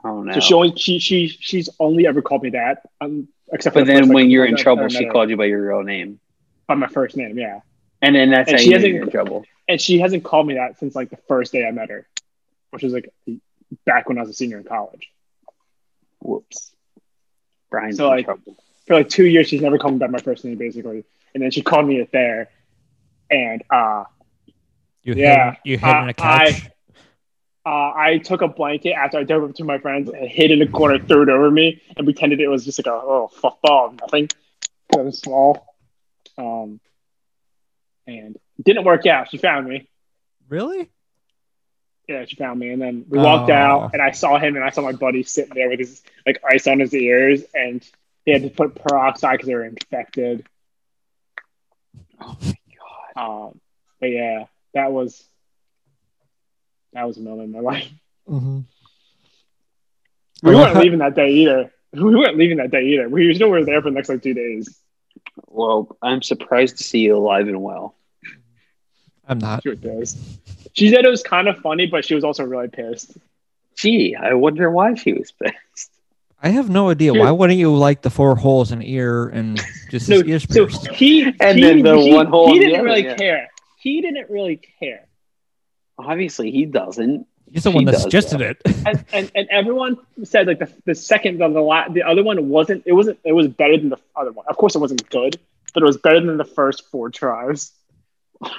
[0.04, 0.34] oh no.
[0.34, 2.84] So she only she she she's only ever called me that.
[3.02, 5.38] Um, except for but the then first, like, when you're in trouble, she called you
[5.38, 6.20] by your real name,
[6.68, 7.38] by my first name.
[7.38, 7.62] Yeah,
[8.02, 9.46] and then that's And how she you hasn't- in trouble.
[9.68, 12.08] and she hasn't called me that since like the first day I met her,
[12.72, 13.12] which was like
[13.86, 15.10] back when I was a senior in college.
[16.22, 16.72] Whoops.
[17.70, 18.58] Brian's So, in like- trouble.
[18.88, 21.04] For like two years, she's never called me by my first name, basically.
[21.36, 22.50] And then she called me it there,
[23.30, 24.06] and uh,
[25.04, 26.70] You Yeah, hid, you hid uh, in a couch.
[27.66, 30.62] uh, I took a blanket after I dove up to my friends and hid in
[30.62, 33.62] a corner, threw it over me, and pretended it was just like a oh fuck
[33.62, 34.26] ball, nothing.
[34.94, 35.66] It was small.
[36.38, 36.80] Um,
[38.08, 39.30] and it didn't work out.
[39.30, 39.88] She found me.
[40.48, 40.90] really?
[42.08, 43.54] Yeah, she found me, and then we walked Oh.
[43.54, 46.42] out, and I saw him, and I saw my buddy sitting there with his like
[46.44, 47.88] ice on his ears, and
[48.26, 50.44] they had to put peroxide because they were infected.
[52.20, 52.58] Oh my
[53.16, 53.46] god.
[53.48, 53.60] Um,
[54.00, 55.24] but yeah, that was
[56.94, 57.90] that was a moment in my life.
[58.28, 58.60] Mm-hmm.
[60.44, 61.72] We weren't leaving that day either.
[61.92, 63.10] We weren't leaving that day either.
[63.10, 64.80] We were still were there for the next like two days.
[65.48, 67.96] Well, I'm surprised to see you alive and well.
[69.28, 69.64] I'm not.
[69.64, 70.16] She was.
[70.74, 73.18] She said it was kind of funny, but she was also really pissed.
[73.76, 75.92] Gee, I wonder why she was pissed.
[76.44, 77.12] I have no idea.
[77.12, 77.22] Dude.
[77.22, 80.68] Why wouldn't you like the four holes in ear and just No, his ears so
[80.68, 80.88] pierced?
[80.90, 83.16] he And he, then the he, one hole he in the didn't other, really yeah.
[83.16, 83.50] care.
[83.80, 85.08] He didn't really care.
[85.98, 87.28] Obviously, he doesn't.
[87.52, 88.62] He's the one that suggested it.
[88.86, 92.50] and, and, and everyone said like the, the second the the, la- the other one
[92.50, 94.46] wasn't it wasn't it was better than the other one.
[94.48, 95.40] Of course, it wasn't good,
[95.74, 97.72] but it was better than the first four tries.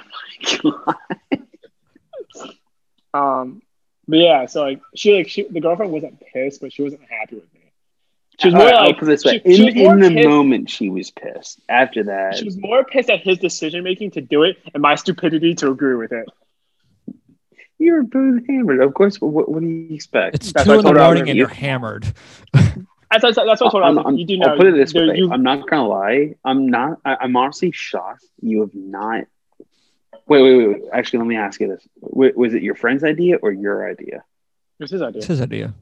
[3.13, 3.61] Um,
[4.07, 7.35] but yeah, so like she like she the girlfriend wasn't pissed, but she wasn't happy
[7.35, 7.60] with me.
[8.41, 9.41] She was more right, like this way.
[9.45, 11.59] she- she in was more in the pissed- moment, she was pissed.
[11.69, 14.95] After that, She was more pissed at his decision making to do it and my
[14.95, 16.27] stupidity to agree with it.
[17.77, 18.81] You're both hammered.
[18.81, 19.19] Of course.
[19.19, 20.35] What, what do you expect?
[20.35, 22.05] It's That's two what in the told her I was morning and you're hammered.
[22.53, 23.83] That's, that's, that's what I told her.
[23.83, 24.47] I was I'm- I'm- you do know.
[24.51, 25.11] I'll put it this way.
[25.15, 26.35] you- I'm not gonna lie.
[26.45, 26.99] I'm not.
[27.03, 28.23] I, I'm honestly shocked.
[28.41, 29.25] You have not.
[30.27, 30.67] Wait, wait, wait.
[30.67, 30.81] wait.
[30.93, 34.23] Actually, let me ask you this: Was it your friend's idea or your idea?
[34.79, 35.17] it was his idea.
[35.19, 35.73] It's his idea.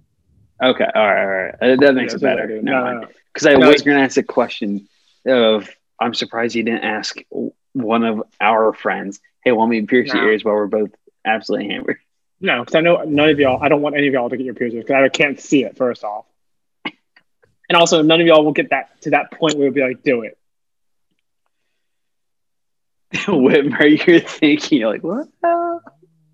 [0.61, 1.79] Okay, all right, all right.
[1.79, 2.43] That makes it it better.
[2.43, 2.61] idea.
[2.61, 3.07] Never No, no, no.
[3.33, 4.87] Because I No, was going to ask a question
[5.25, 5.69] of,
[5.99, 7.17] I'm surprised you didn't ask
[7.73, 10.91] one of our friends, hey, want me to pierce your ears while we're both
[11.25, 11.97] absolutely hammered?
[12.41, 13.61] No, because I know none of y'all.
[13.61, 15.77] I don't want any of y'all to get your piercings because I can't see it.
[15.77, 16.25] First off,
[17.69, 20.03] and also none of y'all will get that to that point where you'll be like,
[20.03, 20.37] do it.
[23.13, 25.27] Whitmer, you're thinking, you're like, what?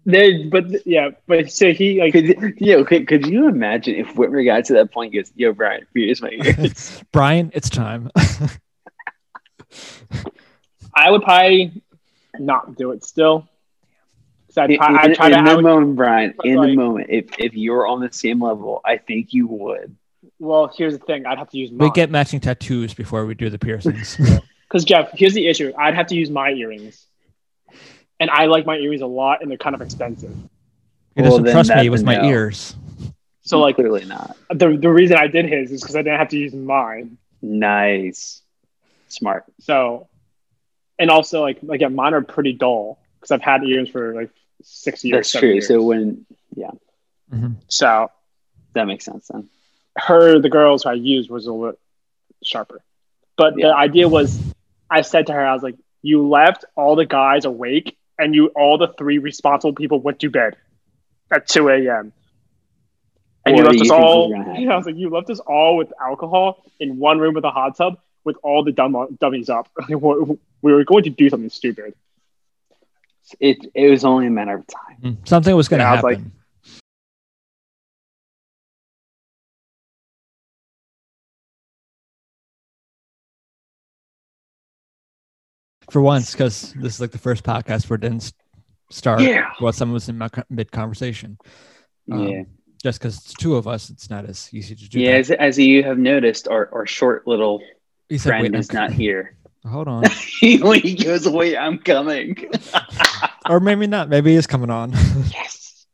[0.06, 0.12] The?
[0.12, 4.46] There, but yeah, but so he like Could, you could, could you imagine if Whitmer
[4.46, 7.04] got to that point and goes, yo, Brian, pierce my ears?
[7.12, 8.12] Brian, it's time.
[10.94, 11.82] I would probably
[12.40, 13.48] not do it still.
[14.48, 15.40] Because I in try, I try in to.
[15.40, 18.42] I the would, moment, Brian, but in the moment, if, if you're on the same
[18.42, 19.96] level, I think you would.
[20.40, 21.26] well, here's the thing.
[21.26, 24.18] I'd have to use we get matching tattoos before we do the piercings.
[24.68, 25.72] Because Jeff, here's the issue.
[25.78, 27.06] I'd have to use my earrings,
[28.20, 30.36] and I like my earrings a lot, and they're kind of expensive.
[31.16, 32.30] He Well, doesn't then trust me that's with my no.
[32.30, 32.76] ears.
[33.42, 34.36] So like clearly not.
[34.50, 37.18] the the reason I did his is because I didn't have to use mine.
[37.42, 38.42] Nice.
[39.08, 39.46] Smart.
[39.62, 40.08] So,
[40.98, 44.30] and also like again, mine are pretty dull because I've had earrings for like
[44.64, 45.32] six years.
[45.32, 45.54] That's true.
[45.54, 45.68] years.
[45.68, 46.26] So when,
[46.56, 46.72] yeah,
[47.34, 47.58] Mhm.
[47.68, 48.10] so
[48.74, 49.48] that makes sense then.
[49.98, 51.80] her the girls who I used was a little bit
[52.44, 52.82] sharper,
[53.38, 53.68] but Yeah.
[53.68, 54.42] the idea was,
[54.90, 58.48] I said to her, I was like, you left all the guys awake, and you
[58.56, 60.56] all the three responsible people went to bed
[61.32, 62.14] at two a.m.
[63.46, 64.30] And you left us you think was all.
[64.58, 67.52] Yeah, I was like, you left us all with alcohol in one room with a
[67.52, 69.70] hot tub with all the dumb dummies up.
[69.90, 69.96] we
[70.74, 71.94] were going to do something stupid.
[73.40, 74.98] It it was only a matter of time.
[75.04, 75.28] Mm.
[75.28, 76.32] Something was going to Yeah, I was like- happen.
[85.96, 88.34] For once, because this is like the first podcast where it didn't
[88.92, 89.52] start Yeah.
[89.60, 91.38] while someone was in mid conversation.
[92.12, 92.44] Um, yeah.
[92.84, 95.00] Just because it's two of us, it's not as easy to do.
[95.00, 97.64] Yeah, as, as you have noticed, our, our short little
[98.10, 99.38] he said, friend is not here.
[99.66, 100.04] Hold on,
[100.42, 102.46] when he goes, away, I'm coming.
[103.50, 104.10] or maybe not.
[104.10, 104.92] Maybe he's coming on.
[105.32, 105.86] yes.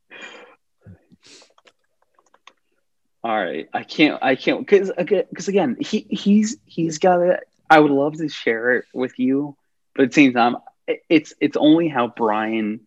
[3.24, 7.42] All right, I can't, I can't, because because again, he he's he's got it.
[7.70, 9.56] I would love to share it with you,
[9.96, 10.58] but at the same time,
[11.10, 12.82] it's it's only how Brian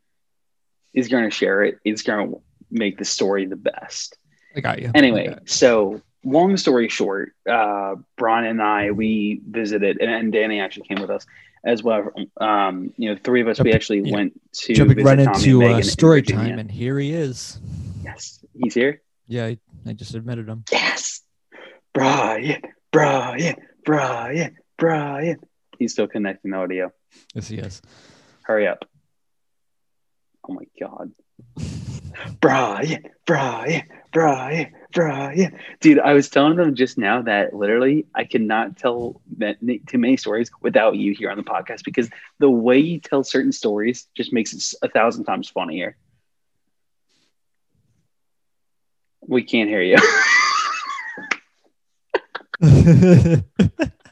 [0.93, 4.17] is going to share it, is going to make the story the best.
[4.57, 4.91] I got you.
[4.95, 5.47] Anyway, got you.
[5.47, 11.01] so long story short, uh, Brian and I we visited, and, and Danny actually came
[11.01, 11.27] with us
[11.65, 12.11] as well.
[12.41, 14.15] Um, you know, three of us we actually yeah.
[14.15, 16.51] went to jumping right Tommy and into uh, story Virginia.
[16.51, 17.59] time, and here he is.
[18.03, 19.03] Yes, he's here.
[19.27, 20.65] Yeah, I, I just admitted him.
[20.71, 21.23] Yes,
[21.93, 22.63] Brian,
[22.93, 25.41] Brian, Brian, Brian.
[25.79, 26.93] He's still connecting the audio.
[27.35, 27.83] Yes, he is.
[28.43, 28.85] Hurry up.
[30.49, 31.13] Oh my god.
[32.41, 33.83] Brian, Brian,
[34.13, 35.59] Brian, Brian.
[35.81, 39.57] Dude, I was telling them just now that literally I cannot tell that
[39.89, 42.09] too many stories without you here on the podcast because
[42.39, 45.97] the way you tell certain stories just makes it a thousand times funnier.
[49.27, 49.97] We can't hear you.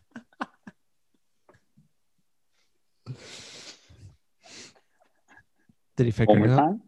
[5.96, 6.56] Did he figure One it out?
[6.58, 6.82] time.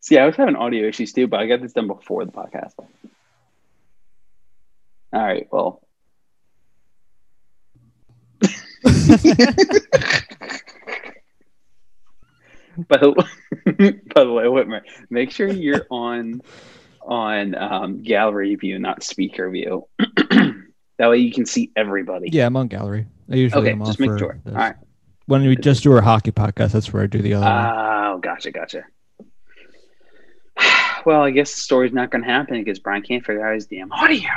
[0.00, 2.72] See, I was having audio issues too, but I got this done before the podcast.
[5.12, 5.82] All right, well.
[12.88, 13.12] by the
[14.14, 16.40] by the way, Whitmer, make sure you're on
[17.02, 19.86] on um, gallery view, not speaker view.
[19.98, 22.28] that way you can see everybody.
[22.30, 23.06] Yeah, I'm on gallery.
[23.30, 24.38] I usually Okay, am just make sure.
[24.44, 24.54] this.
[24.54, 24.76] All right.
[25.30, 27.76] When we just do our hockey podcast, that's where I do the other one.
[27.76, 28.84] Oh, gotcha, gotcha.
[31.06, 33.66] Well, I guess the story's not going to happen because Brian can't figure out his
[33.66, 34.28] damn audio.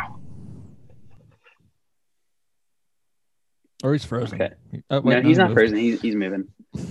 [3.83, 4.41] Or he's frozen.
[4.41, 4.53] Okay.
[4.89, 5.59] Oh, wait, no, he's he not moved.
[5.59, 5.77] frozen.
[5.77, 6.47] He's, he's moving.
[6.73, 6.81] How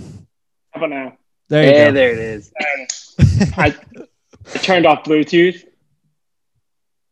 [0.75, 1.17] about now?
[1.47, 1.93] There you yeah, go.
[1.93, 2.53] there it is.
[2.59, 3.47] There.
[3.57, 3.75] I,
[4.53, 5.63] I turned off Bluetooth.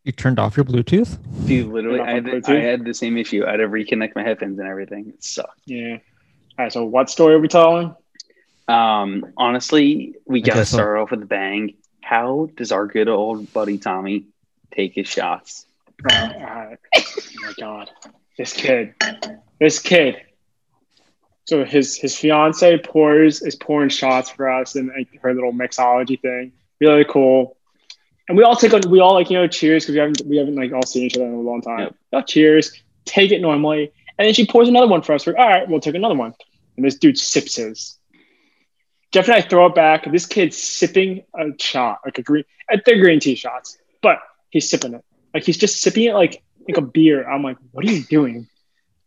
[0.04, 1.18] You turned off your Bluetooth?
[1.48, 2.58] Dude, literally, I had, the, Bluetooth?
[2.58, 3.44] I had the same issue.
[3.44, 5.08] I had to reconnect my headphones and everything.
[5.08, 5.62] It sucked.
[5.66, 5.98] Yeah.
[6.58, 6.74] All right.
[6.74, 7.96] So what story are we telling?
[8.68, 11.76] Um, honestly, we got to start off with a bang.
[12.02, 14.26] How does our good old buddy Tommy
[14.72, 15.66] take his shots?
[16.10, 16.78] Uh, all right.
[16.96, 17.04] Oh
[17.42, 17.90] my god,
[18.38, 18.96] this kid,
[19.60, 20.22] this kid.
[21.46, 26.20] So his his fiance pours is pouring shots for us and like, her little mixology
[26.20, 26.54] thing.
[26.80, 27.58] Really cool.
[28.28, 30.38] And we all take a, we all like you know cheers because we haven't we
[30.38, 31.80] haven't like all seen each other in a long time.
[31.80, 31.96] Yep.
[32.14, 35.26] All cheers, take it normally, and then she pours another one for us.
[35.26, 36.36] We're all right, we'll take another one.
[36.78, 37.98] And this dude sips his.
[39.12, 40.10] Jeff and I throw it back.
[40.12, 42.44] This kid's sipping a shot, like a green.
[42.86, 44.20] They're green tea shots, but
[44.52, 45.04] he's sipping it.
[45.34, 47.28] Like he's just sipping it like like a beer.
[47.28, 48.48] I'm like, what are you doing?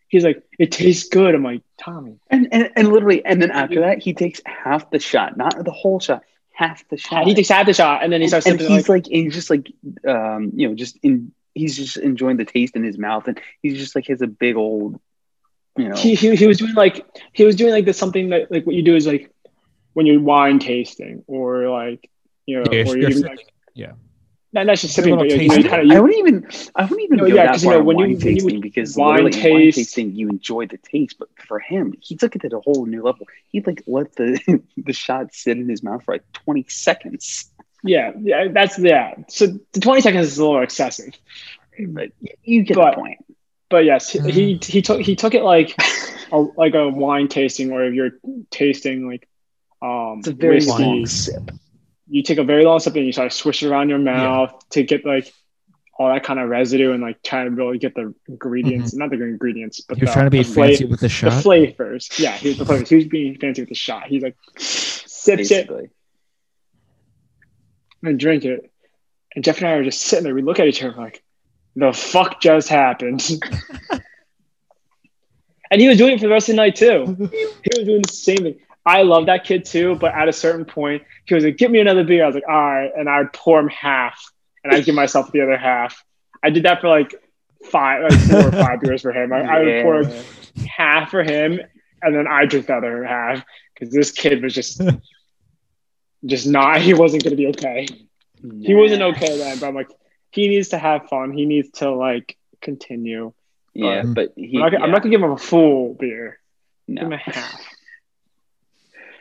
[0.09, 1.33] He's like, it tastes good.
[1.33, 4.99] I'm like, Tommy, And, and and literally, and then after that, he takes half the
[4.99, 7.25] shot, not the whole shot, half the shot.
[7.25, 9.33] he takes half the shot and then he starts and sipping he's like, like, he's
[9.33, 9.71] just like,
[10.09, 13.79] um, you know, just in, he's just enjoying the taste in his mouth, and he's
[13.79, 15.01] just like has a big old,
[15.77, 18.51] you know, he, he, he was doing like he was doing like this something that
[18.51, 19.31] like what you do is like
[19.95, 22.11] when you're wine tasting or like
[22.47, 23.93] you know Yeah, or you're you're even like Yeah.
[24.53, 25.71] not, not just A sipping but little you tasting.
[25.71, 27.97] kind I wouldn't even, I wouldn't even No, go yeah, that 'cause, you know, when
[27.97, 31.17] wine you- when you tasting because wine literally in wine tasting you enjoy the taste,
[31.19, 33.27] but for him, he took it to a whole new level.
[33.51, 37.51] He like let the the shot sit in his mouth for like twenty seconds.
[37.85, 41.13] Yeah yeah that's yeah so the 20 seconds is a little excessive
[41.89, 42.11] But
[42.43, 43.25] you get But- the point.
[43.71, 44.31] but yes he, Mm.
[44.31, 45.75] he he took he took it like
[46.33, 48.13] a, like a wine tasting or if you're
[48.51, 49.29] tasting like
[49.83, 51.51] um It's a very whiskey, long sip.
[52.09, 54.53] you take a very long sip and you try to swish it around your mouth
[54.71, 55.33] to get like
[55.99, 59.23] all that kind of residue and like try to really get the ingredients, not the
[59.23, 61.31] ingredients, but you're the, trying to be fancy with the shot.
[61.31, 62.11] the flavors.
[62.19, 62.89] Yeah, he was the flavors.
[62.89, 64.09] He was being fancy with the shot.
[64.09, 65.91] He's like sips it Basically.
[68.07, 68.71] And drink it.
[69.35, 70.35] And Jeff and I are just sitting there.
[70.35, 71.23] We look at each other like,
[71.77, 73.29] the fuck just happened?
[75.71, 77.31] and he was doing it for the rest of the night too.
[77.33, 78.59] He was doing the same thing.
[78.87, 81.81] I love that kid too, but at a certain point, he was like, "Give me
[81.81, 84.23] another beer." I was like, "All right," and I would pour him half,
[84.63, 86.05] and I'd give myself the other half.
[86.43, 87.15] I did that for like
[87.71, 89.33] five, like four or five beers for him.
[89.33, 91.61] I, I would pour half for him,
[92.03, 94.83] and then I drink the other half because this kid was just,
[96.27, 96.81] just not.
[96.89, 97.87] He wasn't going to be okay.
[98.63, 99.91] He wasn't okay then, but I'm like,
[100.31, 101.33] he needs to have fun.
[101.33, 103.33] He needs to like continue.
[103.75, 106.39] Yeah, Um, but he, I'm not, gonna- I'm not gonna give him a full beer.
[106.97, 107.17] Give him no.
[107.17, 107.61] a half.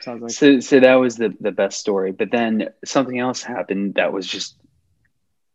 [0.02, 2.12] So like, So, so that was the, the best story.
[2.12, 4.58] But then something else happened that was just,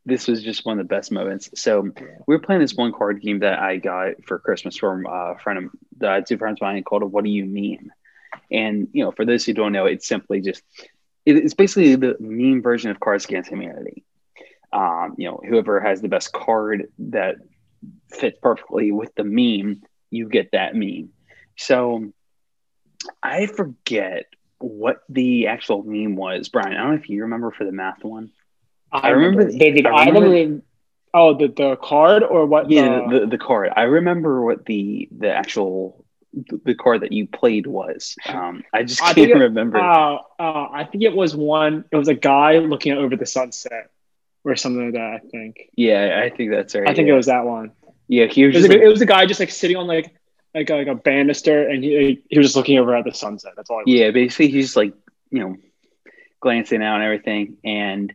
[0.06, 1.50] this was just one of the best moments.
[1.54, 5.32] So we were playing this one card game that I got for Christmas from uh,
[5.32, 7.92] a friend of the two friends of mine called "What Do You Meme?"
[8.50, 10.62] And you know, for those who don't know, it's simply just
[11.36, 14.04] it's basically the meme version of Cards Against Humanity.
[14.72, 17.36] Um, you know, whoever has the best card that
[18.10, 21.10] fits perfectly with the meme, you get that meme.
[21.56, 22.12] So
[23.22, 24.26] I forget
[24.58, 26.72] what the actual meme was, Brian.
[26.76, 28.30] I don't know if you remember for the math one.
[28.92, 29.58] I remember- remember.
[29.58, 30.62] David, I I remember- remember.
[31.14, 32.70] Oh, the the card or what?
[32.70, 33.70] Yeah, the- the, the card.
[33.74, 38.16] I remember what the the actual the card that you played was.
[38.26, 39.78] Um, I just can't think it- remember.
[39.78, 41.84] Uh, uh, I think it was one.
[41.90, 43.90] It was a guy looking over the sunset,
[44.44, 45.14] or something like that.
[45.14, 45.70] I think.
[45.74, 46.88] yeah, I think that's right.
[46.88, 47.14] I think yeah.
[47.14, 47.72] it was that one.
[48.08, 50.14] Yeah, he was It was, like, it was a guy just like sitting on like
[50.54, 53.52] like a, like a banister, and he he was just looking over at the sunset.
[53.56, 53.82] That's all.
[53.86, 54.94] Yeah, basically he's like
[55.30, 55.56] you know
[56.40, 58.14] glancing out and everything, and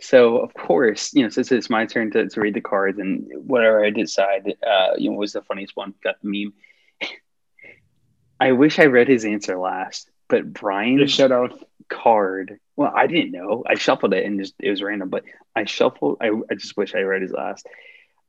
[0.00, 3.28] so of course you know since it's my turn to, to read the cards and
[3.34, 5.94] whatever I decide, uh, you know was the funniest one.
[6.02, 6.52] Got the meme.
[8.40, 11.52] I wish I read his answer last, but Brian's should have.
[11.90, 12.58] card.
[12.76, 13.62] Well, I didn't know.
[13.66, 15.10] I shuffled it and just it was random.
[15.10, 15.24] But
[15.54, 16.18] I shuffled.
[16.20, 17.66] I, I just wish I read his last.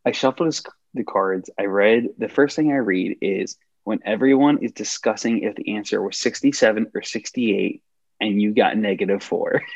[0.06, 0.64] I shuffled his,
[0.94, 1.50] the cards.
[1.58, 6.02] I read the first thing I read is when everyone is discussing if the answer
[6.02, 7.82] was sixty-seven or sixty-eight,
[8.20, 9.62] and you got negative four.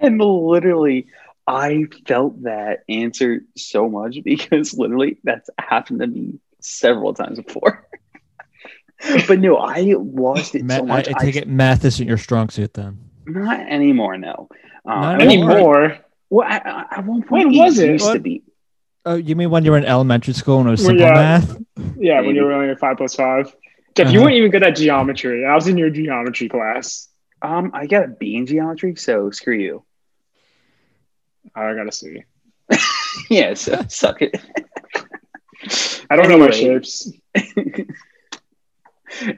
[0.00, 1.06] and literally,
[1.46, 7.86] I felt that answer so much because literally that's happened to me several times before.
[9.28, 11.08] but no, I lost it Ma- so much.
[11.08, 12.98] I, I take it math isn't your strong suit then.
[13.26, 14.48] Not anymore, no.
[14.84, 15.98] Um, Not at one point- Anymore.
[16.30, 17.90] Well, I, I, at one point, When was it?
[17.90, 18.42] used to be.
[19.04, 21.12] Oh, you mean when you were in elementary school and it was Well, simple yeah.
[21.14, 21.56] math?
[21.98, 23.46] Yeah, when you were only five plus five.
[23.96, 24.26] Jeff, you Uh-huh.
[24.26, 25.44] weren't even good at geometry.
[25.44, 27.08] I was in your geometry class.
[27.42, 29.84] Um, I got a B in geometry, so screw you.
[31.54, 32.24] I gotta see.
[33.30, 34.40] yeah, so suck it.
[36.08, 37.10] I don't know my shapes.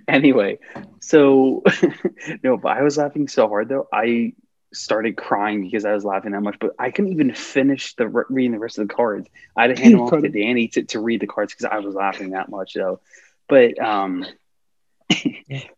[0.08, 0.58] anyway,
[1.00, 1.62] so
[2.42, 3.88] no, but I was laughing so hard though.
[3.92, 4.34] I
[4.72, 8.24] started crying because I was laughing that much, but I couldn't even finish the re-
[8.28, 9.28] reading the rest of the cards.
[9.56, 10.28] I had to hand them off to.
[10.28, 13.00] Danny to, to read the cards because I was laughing that much though.
[13.48, 14.24] But um,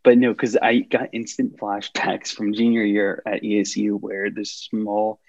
[0.02, 5.20] but no, because I got instant flashbacks from junior year at ESU where this small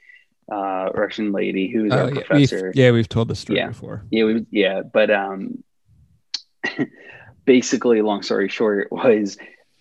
[0.52, 2.66] uh, Russian lady who was Oh, our yeah, professor.
[2.68, 3.68] we've, yeah, we've told the story Yeah.
[3.68, 4.04] before.
[4.12, 5.64] Yeah, we, yeah, but um,
[7.46, 9.38] basically, long story short, was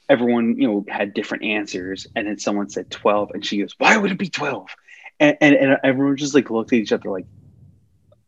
[0.09, 3.97] everyone you know had different answers, and then someone said twelve, and she goes, "Why
[3.97, 4.69] would it be 12?
[5.21, 7.27] And and, and everyone just like looked at each other like,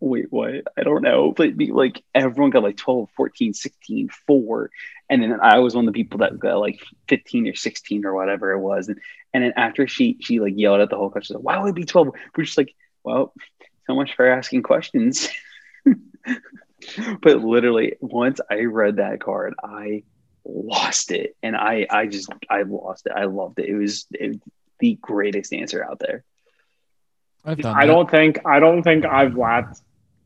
[0.00, 0.54] "Wait, what?
[0.76, 4.70] I don't know." But like everyone got like 12, 14, 16, 4.
[5.10, 8.14] and then I was one of the people that got like fifteen or sixteen or
[8.14, 9.00] whatever it was, and
[9.34, 11.70] and then after she she like yelled at the whole class, she's like, "Why would
[11.70, 12.08] it be 12?
[12.36, 12.74] We're just like,
[13.04, 13.32] "Well,
[13.86, 15.28] so much for asking questions."
[17.22, 20.02] but literally once i read that card i
[20.44, 24.40] lost it and i i just i lost it i loved it it was it,
[24.78, 26.24] the greatest answer out there
[27.46, 27.76] I've done.
[27.76, 27.86] I that.
[27.86, 29.80] don't think I don't think I've laughed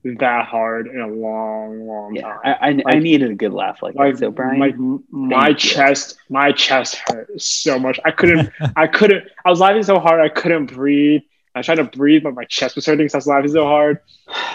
[0.04, 2.38] that hard in a long, long yeah time.
[2.44, 4.76] I, I, I needed a good laugh like, like that so brian like
[5.10, 5.54] my you.
[5.54, 10.20] chest my chest hurt so much i couldn't i couldn't i was laughing so hard
[10.20, 11.22] i couldn't breathe
[11.54, 13.98] i tried to breathe but my chest was hurting because i was laughing so hard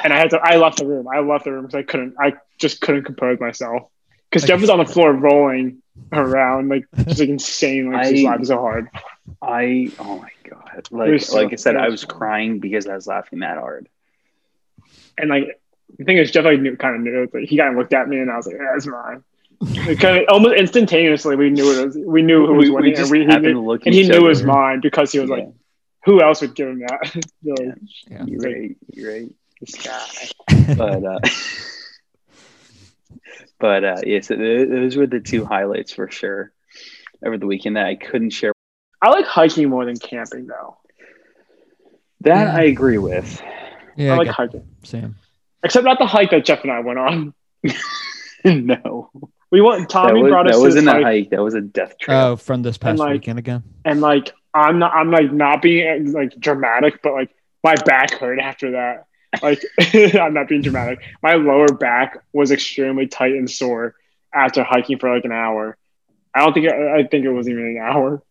[0.04, 2.16] and i had to i left the room i left the room because i couldn't
[2.20, 3.90] i just couldn't compose myself
[4.30, 8.30] because jeff was on the floor rolling around like just like insane like just I-
[8.30, 8.90] laughing so hard
[9.42, 10.88] i oh my god.
[10.92, 13.58] Like so- like i said it i was was crying because i was laughing that
[13.58, 13.88] hard.
[15.18, 15.60] And like
[15.98, 17.94] the thing is jeff like knew kind of knew it, but he kind of looked
[17.94, 19.24] at me and i was like yeah, that's mine.
[19.62, 22.90] It kind of almost instantaneously we knew it was we knew who was we, we
[22.92, 25.12] just and we, he happened knew, to look and he knew it was mine because
[25.12, 25.50] he was Yeah, like
[26.04, 27.26] who else would give him that?
[27.44, 27.72] Really,
[28.10, 28.26] Yeah.
[28.26, 30.08] you're right you're right this guy.
[30.76, 31.20] but uh
[33.60, 36.52] but uh yeah so those were the two highlights for sure
[37.26, 38.52] over the weekend that i couldn't share
[39.02, 40.78] I like hiking more than camping, though.
[42.22, 42.56] that Yeah.
[42.56, 43.42] i agree with
[43.98, 45.16] yeah, I I like get hiking, Sam.
[45.64, 47.34] except not the hike that Jeff and I went on.
[48.44, 49.10] no
[49.52, 49.90] We went.
[49.90, 51.98] Tommy was, brought us that to wasn't this a hike, hike that was a death
[51.98, 53.64] trail Oh, from this past like- weekend again.
[53.86, 54.94] and like I'm not.
[54.94, 57.30] I'm like not being like dramatic, but like
[57.64, 59.06] my back hurt after that.
[59.42, 59.62] Like
[60.16, 61.00] I'm not being dramatic.
[61.22, 63.96] My lower back was extremely tight and sore
[64.34, 65.76] after hiking for like an hour.
[66.34, 66.70] I don't think.
[66.70, 68.22] I think it wasn't even an hour.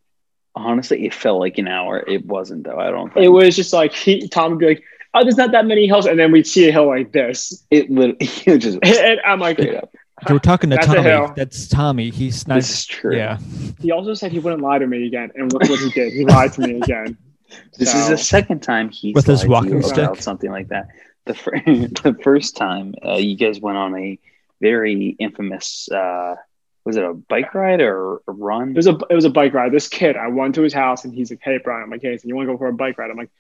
[0.55, 3.73] Honestly it felt like an hour it wasn't though i don't think It was just
[3.73, 4.29] like he.
[4.29, 4.83] Tom would be like,
[5.15, 7.91] "Oh, there's not that many hills," and then we'd see a hill like this, it
[7.91, 9.91] literally it just and I'm like, straight up
[10.29, 11.33] You were talking to That's Tommy.
[11.37, 12.11] That's Tommy.
[12.11, 12.57] He's not.
[12.57, 13.39] this is true Yeah.
[13.81, 16.13] He also said he wouldn't lie to me again, and look what he did.
[16.13, 17.17] He lied to me again.
[17.79, 20.17] this is the second time he's With his walking you stick?
[20.23, 20.89] something like that
[21.27, 24.19] the, fir- the first time uh, you guys went on a
[24.61, 26.37] very infamous uh
[26.85, 29.55] was it a bike ride or a run It was a it was a bike
[29.55, 29.73] ride.
[29.73, 32.17] This kid, I went to his house, and he's like, "Hey, Brian, I'm like, hey,
[32.19, 33.31] so you want to go for a bike ride?" I'm like,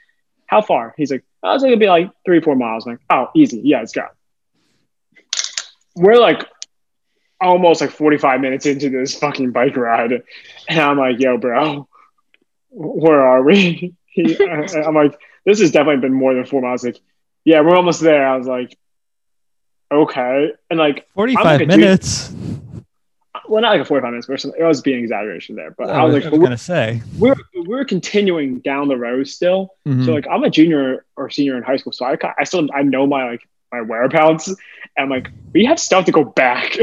[0.47, 3.01] "How far?" He's like, "I was like, it'd be like three, four miles." I'm like,
[3.11, 4.07] "Oh, easy, yeah, let's go."
[5.97, 6.47] We're like
[7.41, 10.23] almost like 45 minutes into this fucking bike ride,
[10.69, 11.87] and I'm like, "Yo, bro,
[12.71, 17.01] where are we?" He, I'm like, "This has definitely been more than four miles." Like,
[17.45, 18.25] yeah, we're almost there.
[18.27, 18.79] I was like,
[19.93, 21.07] "Okay," and like.
[21.15, 22.33] Forty-five I'm like a dude- minutes.
[23.55, 24.53] Well, not like a 45 minutes person.
[24.59, 27.01] It was being exaggeration there, but Oh, I was like, I was we're, gonna say.
[27.19, 29.75] we're, we're continuing down the road still.
[29.87, 30.05] Mhm.
[30.05, 32.83] So like, I'm a junior or senior in high school, so I, I still I
[32.83, 34.49] know my like my whereabouts.
[34.49, 34.57] And
[34.99, 36.77] I'm like, we have stuff to go back.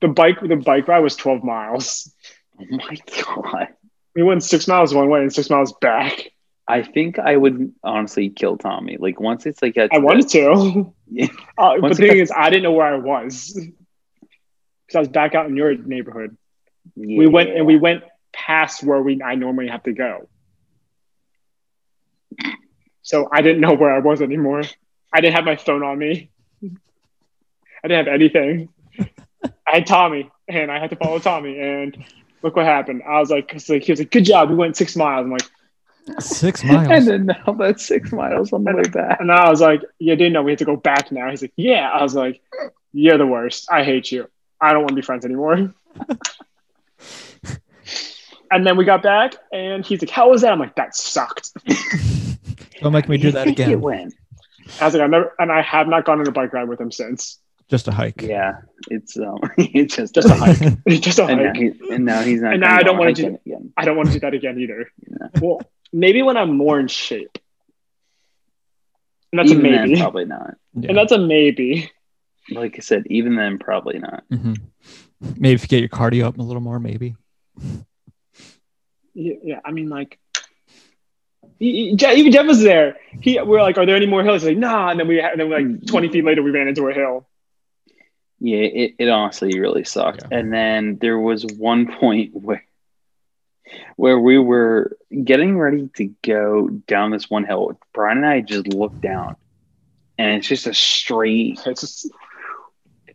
[0.00, 2.12] the bike the bike ride was 12 miles.
[2.60, 3.68] oh my god
[4.14, 6.30] We went six miles one way and six miles back.
[6.70, 8.98] I think I would honestly kill Tommy.
[8.98, 10.92] Like once it's like I wanted to.
[11.10, 11.28] Yeah.
[11.56, 13.58] Uh, but the thing got- is, I didn't know where I was
[14.88, 16.36] because I was back out in your neighborhood.
[16.96, 17.18] Yeah.
[17.18, 20.28] We went and we went past where we I normally have to go.
[23.02, 24.62] So I didn't know where I was anymore.
[25.12, 26.30] I didn't have my phone on me.
[26.62, 28.68] I didn't have anything.
[29.00, 31.58] I had Tommy, and I had to follow Tommy.
[31.58, 31.96] And
[32.42, 33.02] look what happened.
[33.08, 35.30] I was like, 'cause, like he was like, "Good job, we went six miles." I'm
[35.30, 35.42] like,
[36.20, 36.78] Six miles.
[36.80, 37.06] and miles.
[37.06, 39.20] then now that's six miles on the way back.
[39.20, 41.52] and I was like, "You didn't know we had to go back now." He's like,
[41.56, 42.40] "Yeah." I was like,
[42.92, 43.68] "You're the worst.
[43.70, 44.28] I hate you.
[44.60, 45.74] I don't want to be friends anymore."
[48.50, 51.52] and then we got back, and he's like, "How was that?" I'm like, "That sucked."
[52.80, 53.80] Don't make me do that It again.
[53.80, 54.14] went.
[54.80, 56.80] I was like, "I never," and I have not gone on a bike ride with
[56.80, 57.38] him since.
[57.68, 58.22] Just a hike.
[58.22, 60.78] Yeah, it's um, it's just Just a hike.
[60.86, 61.56] Just a And now, hike.
[61.56, 62.52] he, and now he's not.
[62.54, 63.72] And now I don't wanna hiking do- again.
[63.76, 64.90] I don't want to do that again either.
[65.06, 65.26] Yeah.
[65.42, 65.60] Well,
[65.92, 67.36] maybe when I'm more in shape.
[69.32, 70.00] And that's even a then, maybe.
[70.00, 70.54] probably not.
[70.72, 70.88] Yeah.
[70.88, 71.90] And that's a maybe.
[72.50, 74.24] Like I said, even then, probably not.
[74.30, 74.58] Mhm.
[75.20, 77.16] Maybe if you get your cardio up a little more, maybe.
[79.14, 80.18] Yeah, yeah I mean, like,
[81.58, 82.96] he, he, Je- even Jeff was there.
[83.20, 85.20] He, we are like, "Are there any more hills?" He's like, "Nah." And then we,
[85.20, 87.26] and then like twenty feet later, we ran into a hill.
[88.38, 90.22] Yeah, it, it honestly really sucked.
[90.30, 90.38] Yeah.
[90.38, 92.64] And then there was one point where
[93.96, 97.78] where we were getting ready to go down this one hill.
[97.92, 99.34] Brian and I just looked down,
[100.16, 102.10] and it's just a straight It's just,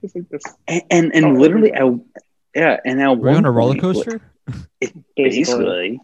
[0.04, 1.96] it's like this, and and, and literally, I,
[2.56, 4.22] yeah, and at Were you one on a roller coaster?
[5.16, 5.16] basically.
[5.16, 6.00] basically.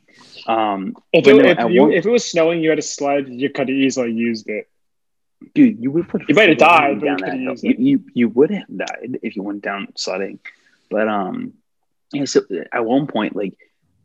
[0.48, 2.84] Um, If but it, no, if, you, one- if it was snowing, you had a
[2.84, 3.28] sled.
[3.30, 4.68] You could have easily used it.
[5.54, 7.56] dude, you would put You might have died, but down you that hill.
[7.62, 10.40] You, you you would have died if you went down sledding,
[10.90, 11.54] but um,
[12.14, 12.26] yeah.
[12.26, 12.42] So
[12.72, 13.54] at one point, like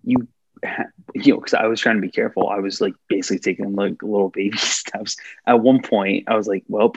[0.02, 0.28] you,
[0.64, 3.74] ha- you know, because I was trying to be careful, I was like basically taking
[3.74, 5.16] like little baby steps.
[5.46, 6.94] At one point, I was like, well,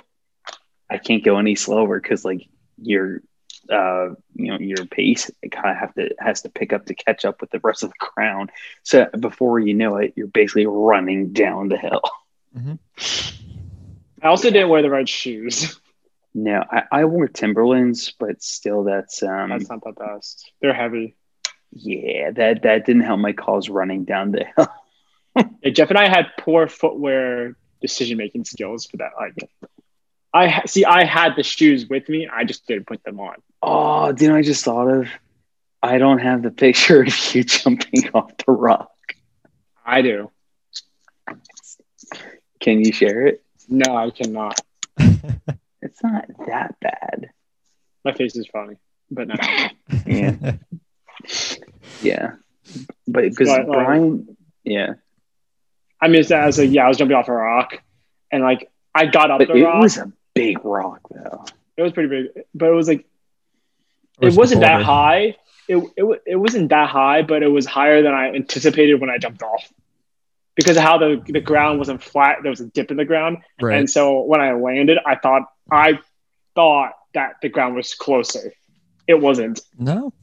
[0.89, 2.47] I can't go any slower because like
[2.82, 3.21] your
[3.69, 6.93] uh you know your pace it kind of have to has to pick up to
[6.93, 8.49] catch up with the rest of the crowd
[8.84, 12.01] so before you know it you're basically running down the hill
[14.21, 15.80] I also didn't wear the right shoes.
[16.34, 20.51] No, I, I wore Timberlands, but still, that's um, That's not the best.
[20.61, 21.15] They're heavy.
[21.71, 24.67] yeah, that that didn't help my cause running down the hill.
[25.61, 29.11] Yeah, Jeff and I had poor footwear decision making skills for that.
[29.19, 29.36] Like,
[30.38, 32.27] I see, I had the shoes with me.
[32.31, 33.35] I just didn't put them on.
[33.61, 35.07] Oh, you know, I just thought of?
[35.81, 38.91] I don't have the picture of you jumping off the rock.
[39.85, 40.31] I do.
[42.59, 43.43] Can you share it?
[43.69, 44.59] No, I cannot.
[45.79, 47.29] It's not that bad.
[48.03, 48.75] My face is funny,
[49.11, 49.35] but no.
[50.05, 50.55] Yeah,
[52.01, 52.31] yeah,
[53.07, 54.93] but because But, like- Brian, yeah,
[56.01, 57.81] I mean, I was like, yeah, I was jumping off a rock,
[58.31, 59.81] and like I got up but the it rock.
[59.81, 61.45] was a big rock though.
[61.77, 63.05] it was pretty big, but it was like
[64.21, 65.35] Or it wasn't that high.
[65.67, 69.17] It, it it wasn't that high, but it was higher than I anticipated when I
[69.17, 69.67] jumped off.
[70.55, 73.39] Because of how the, the ground wasn't flat, there was a dip in the ground,
[73.61, 73.77] Right.
[73.77, 75.99] and so when I landed, I thought I
[76.55, 78.53] thought that the ground was closer.
[79.07, 80.13] It wasn't, no.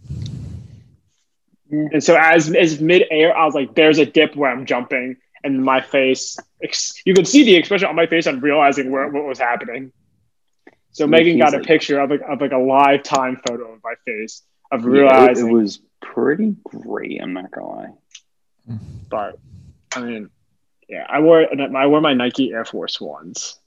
[1.71, 5.17] and so as as mid air, I was like, "There's a dip where I'm jumping,"
[5.45, 9.09] and my face, ex- you could see the expression on my face on realizing where
[9.09, 9.93] what was happening.
[10.95, 13.73] So Yeah, Megan got a like- picture of like, of like a live time photo
[13.75, 14.43] of my face
[14.73, 17.21] of Yeah, it- realizing it, was pretty great.
[17.21, 18.79] I'm not gonna lie.
[19.11, 19.39] but
[19.95, 20.31] I mean,
[20.89, 23.59] yeah, I wore I wore my Nike Air Force Ones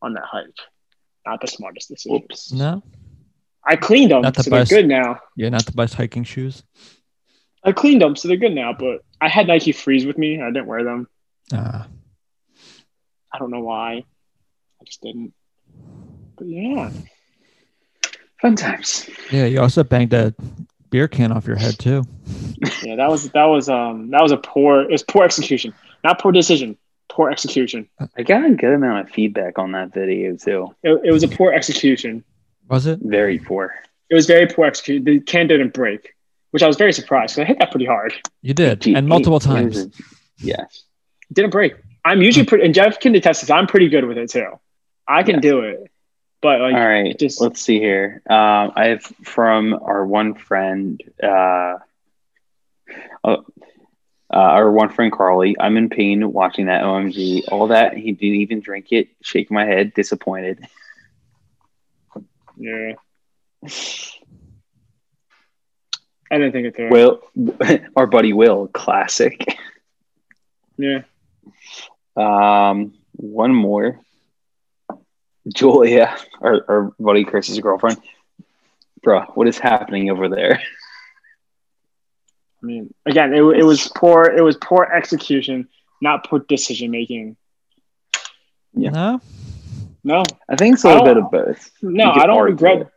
[0.00, 0.54] on that hike.
[1.26, 2.12] Not the smartest decision.
[2.12, 2.52] Whoops.
[2.52, 2.82] No.
[3.66, 4.70] I cleaned them, Not the so best.
[4.70, 5.20] they're good now.
[5.36, 6.62] Yeah, not the best hiking shoes.
[7.64, 8.74] I cleaned them, so they're good now.
[8.78, 10.38] But I had Nike Frees with me.
[10.42, 11.08] I didn't wear them.
[11.50, 11.86] Ah.
[13.32, 14.04] I don't know why.
[14.80, 15.32] I just didn't.
[16.36, 16.90] But yeah,
[18.40, 19.08] Fun times.
[19.30, 20.34] Yeah, you also banged a
[20.90, 22.04] beer can off your head too.
[22.82, 25.72] yeah, that was that was um that was a poor it was poor execution,
[26.02, 26.76] not poor decision,
[27.08, 27.88] poor execution.
[28.16, 30.74] I got a good amount of feedback on that video too.
[30.82, 32.22] It, it was a poor execution.
[32.68, 32.98] Was it?
[33.02, 33.74] Very poor.
[34.10, 35.04] It was very poor execution.
[35.04, 36.14] The can didn't break,
[36.50, 38.12] which I was very surprised because I hit that pretty hard.
[38.42, 39.78] You did, Gee, and multiple it- it times.
[39.78, 39.90] a-
[40.38, 40.64] yeah.
[41.32, 41.74] Didn't break.
[42.04, 43.50] I'm usually pretty, and Jeff can attest this.
[43.50, 44.48] I'm pretty good with it too.
[45.08, 45.40] I can Yeah.
[45.40, 45.90] do it,
[46.44, 47.18] but like, All right.
[47.18, 48.22] just- Let's see here.
[48.28, 51.78] Um, I have from our one friend, uh,
[53.24, 53.36] uh,
[54.32, 55.56] uh, our one friend Carly.
[55.58, 57.44] I'm in pain watching that OMG.
[57.50, 59.08] All that he didn't even drink it.
[59.22, 60.66] Shake my head, disappointed.
[62.58, 62.92] yeah,
[66.30, 66.90] I didn't think it through.
[66.90, 67.20] Will,
[67.96, 69.56] our buddy Will, classic.
[70.76, 71.02] yeah,
[72.16, 74.00] Um, one more.
[75.52, 77.98] Julia, our, our buddy Chris's girlfriend.
[79.02, 80.60] Bro, what is happening over there?
[82.62, 84.24] I mean, again, it, it was poor.
[84.24, 85.68] It was poor execution,
[86.00, 87.36] not poor decision making.
[88.72, 88.90] Yeah.
[88.90, 89.20] No.
[90.06, 91.70] No, I think it's a little bit of both.
[91.80, 92.82] no, I don't regret.
[92.82, 92.88] it.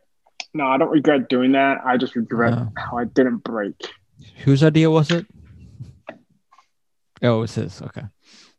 [0.52, 1.78] No, I don't regret doing that.
[1.84, 2.72] I just regret No.
[2.76, 3.74] how I didn't break.
[4.44, 5.26] Whose idea was it?
[7.22, 7.80] Oh, it was his.
[7.80, 8.02] Okay.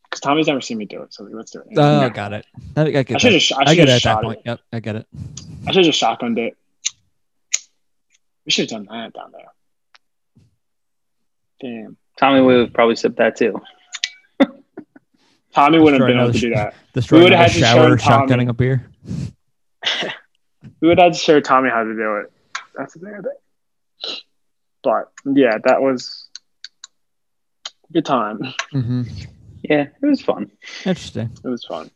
[0.09, 1.67] Because Tommy's never seen me do it, so let's do it.
[1.77, 2.09] Oh, No.
[2.09, 2.45] got it.
[2.75, 3.49] I, I get I should that.
[3.49, 3.67] have.
[3.67, 4.39] I I get it at that point.
[4.39, 4.45] it.
[4.45, 5.07] Yep, I get it.
[5.67, 6.57] I should just shotgunned it.
[8.45, 9.45] We should have done that down there.
[11.61, 11.97] Damn.
[12.17, 13.61] Tommy would have probably said that too.
[15.53, 16.73] Tommy wouldn't have Destroy been able to sh- do that.
[16.93, 18.27] Destroying would've another had to shower, show Tommy.
[18.33, 18.85] shotgunning a beer.
[20.81, 22.31] We would have to show Tommy how to do it.
[22.75, 23.21] That's the thing.
[24.83, 26.29] But yeah, that was
[27.91, 28.39] good time.
[28.71, 29.03] hmm
[29.61, 30.51] yeah, it was fun.
[30.85, 31.31] Interesting.
[31.43, 31.91] It was fun.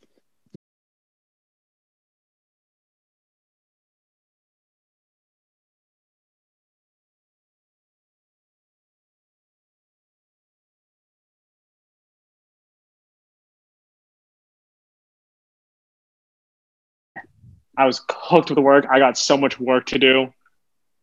[17.75, 18.85] I was hooked with work.
[18.91, 20.31] I got so much work to do.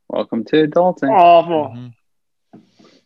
[0.08, 1.11] Welcome to adulting.
[1.11, 1.74] Awful.
[1.74, 2.58] Mm-hmm.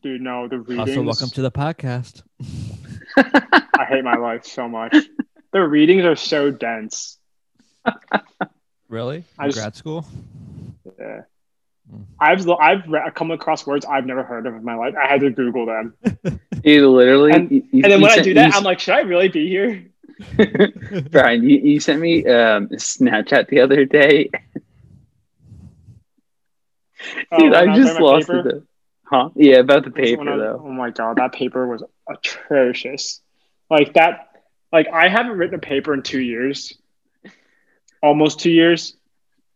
[0.02, 0.90] Dude, no, the readings.
[0.90, 2.22] Also, welcome to the podcast.
[3.16, 4.96] I hate my life so much.
[5.52, 7.18] The readings are so dense.
[8.88, 9.24] Really?
[9.38, 10.06] I In just- grad school?
[10.98, 11.22] Yeah.
[11.92, 12.04] Mm.
[12.18, 14.94] I've I've re- come across words I've never heard of in my life.
[14.96, 15.94] I had to Google them,
[16.64, 17.32] You literally.
[17.32, 19.00] And- you- you- and then you when I do that, you I'm like, should I
[19.00, 19.84] really be here?
[21.10, 24.30] Brian, you, you sent me um, Snapchat the other day.
[27.30, 28.48] Oh, Dude, when I just lost paper?
[28.48, 28.62] it.
[29.04, 29.30] Huh?
[29.34, 30.62] Yeah, about the paper I- though.
[30.64, 33.20] Oh my god, that paper was atrocious.
[33.70, 34.28] Like that.
[34.72, 36.76] Like I haven't written a paper in two years,
[38.02, 38.96] almost two years,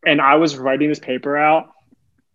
[0.07, 1.72] and I was writing this paper out,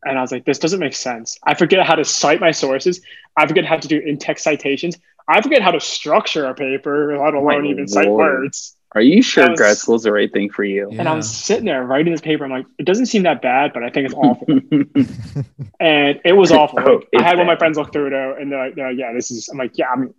[0.04, 1.40] and I was like, this doesn't make sense.
[1.44, 3.02] I forget how to cite my sources.
[3.38, 4.98] I forget how to do in-text citations.
[5.30, 8.76] I forget how to structure a paper, let alone My even cite words.
[8.96, 10.90] Are you sure That was- grad school's the right thing for you?
[10.92, 11.16] And I Yeah.
[11.16, 12.46] was sitting there writing this paper.
[12.46, 14.46] I'm like, it doesn't seem that bad, but I think it's awful.
[15.80, 16.80] and it was awful.
[16.80, 18.76] Oh, Like, I it's had one of my friends look through it, and they're like,
[18.76, 20.14] they're like, "Yeah, this is." I'm like, "Yeah, I mean,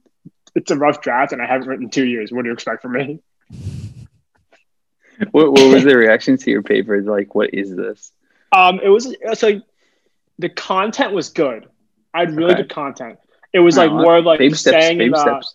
[0.56, 2.32] it's a rough draft, and I haven't written in two years.
[2.32, 3.20] What do you expect from me?"
[5.30, 7.00] what, what was the reaction to your paper?
[7.02, 8.12] Like, what is this?
[8.52, 9.62] Um, it was it's like
[10.38, 11.66] the content was good.
[12.12, 12.62] I had really Okay.
[12.62, 13.18] good content.
[13.52, 15.54] It was like Oh, more like baby steps, saying in baby the, steps.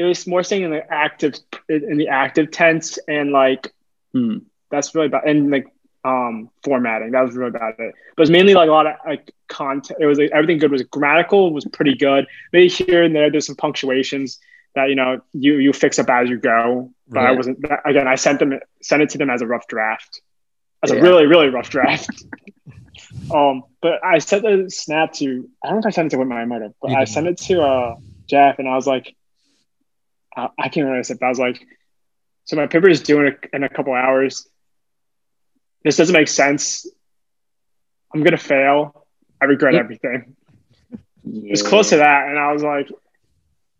[0.00, 1.34] It was more saying in the active
[1.68, 3.72] in the active tense and like
[4.12, 4.38] Hmm.
[4.72, 5.66] that's really bad and like
[6.04, 7.74] um formatting that was really bad.
[7.78, 10.58] It but it was mainly like a lot of like content it was like everything
[10.58, 12.26] good was grammatical was pretty good.
[12.52, 14.38] Maybe here and there there's some punctuations
[14.74, 18.06] that you know you you fix up as you go but i wasn't that, again
[18.06, 20.22] i sent them sent it to them as a rough draft.
[20.82, 20.98] As Yeah.
[20.98, 22.08] a really really rough draft.
[23.34, 26.18] Um but i sent the snap to i don't know if i sent it to
[26.22, 27.96] Whitmer, i might have but i sent it to uh
[28.28, 29.14] jeff and i was like
[30.44, 31.60] uh, i can't remember what i said but i was like
[32.44, 34.46] so my paper is due in a, in a couple hours
[35.82, 36.86] this doesn't make sense.
[38.12, 39.06] I'm gonna fail.
[39.40, 39.80] I regret Yep.
[39.84, 40.36] everything.
[41.24, 41.46] Yeah.
[41.48, 42.90] It was close to that, and I was like,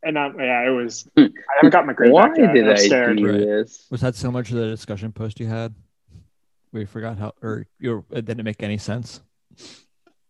[0.02, 1.06] and I, yeah, it was.
[1.18, 2.54] I haven't got my grade Why back yet.
[2.54, 3.86] did I'm I do this?
[3.90, 5.74] Was that so much of the discussion post you had?
[6.72, 9.20] We forgot how, or you it didn't make any sense.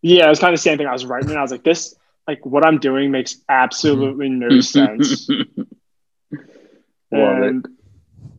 [0.03, 0.89] Yeah, it was kind of the same thing.
[0.89, 1.95] I was writing, and I was like, this,
[2.27, 5.29] like, what I'm doing makes absolutely no sense.
[7.13, 7.49] Love it.
[7.49, 7.69] and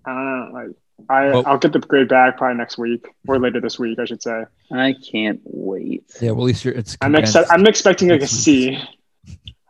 [0.06, 0.68] I don't know, like,
[1.10, 4.06] I Well- I'll get the grade back probably next week or later this week, I
[4.06, 4.44] should say.
[4.72, 6.04] I can't wait.
[6.22, 6.96] Yeah, well, at least you're, it's.
[7.02, 7.36] I'm condensed.
[7.36, 8.78] ex- I'm expecting like a Next C.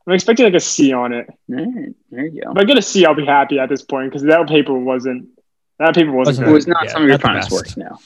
[0.08, 1.28] I'm expecting like a C on it.
[1.50, 2.52] All right, there you go.
[2.52, 5.30] If I get a C, I'll be happy at this point because that paper wasn't
[5.80, 7.78] that paper wasn't, Wasn't It was not Yeah, some of your not finest work.
[7.78, 7.98] No.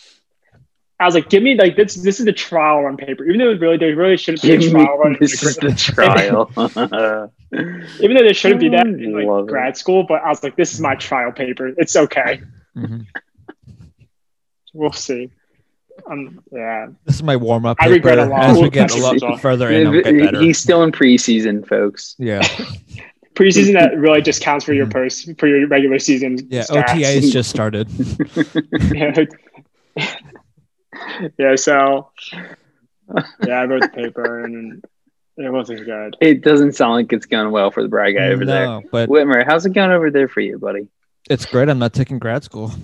[1.00, 1.96] I was like, give me like this.
[1.96, 3.26] This is the trial run paper.
[3.26, 5.14] Even though it really, there really shouldn't be Give a me, trial run.
[5.14, 6.50] in this the is the trial.
[8.02, 9.52] Even though there shouldn't be that in like Love it.
[9.52, 11.74] grad school, but I was like, this is my trial paper.
[11.78, 12.42] It's okay.
[12.78, 13.06] Mhm.
[14.74, 15.32] We'll see.
[16.10, 16.88] Um, yeah.
[17.06, 17.78] This is my warm up.
[17.80, 18.44] I regret a lot.
[18.44, 20.42] As we get a lot further in, I'll get better.
[20.42, 22.16] He's still in preseason, folks.
[22.20, 22.42] Yeah,
[23.34, 26.38] Preseason that really just counts for your purse for your regular season.
[26.38, 26.54] Mm-hmm.
[26.54, 26.64] yeah.
[26.64, 26.86] stats.
[26.88, 27.90] OTAs just started.
[28.94, 29.26] yeah.
[31.38, 31.56] yeah.
[31.56, 34.84] So yeah, I wrote the paper and
[35.38, 36.16] it wasn't good.
[36.22, 38.66] It doesn't sound like it's going well for the Bry guy over there.
[38.66, 40.88] no, but Whitmer, how's it going over there for you, buddy?
[41.30, 41.70] it's great.
[41.70, 42.72] I'm not taking grad school.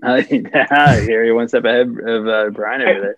[0.00, 3.16] Uh, here you're one step ahead of uh, Brian over there.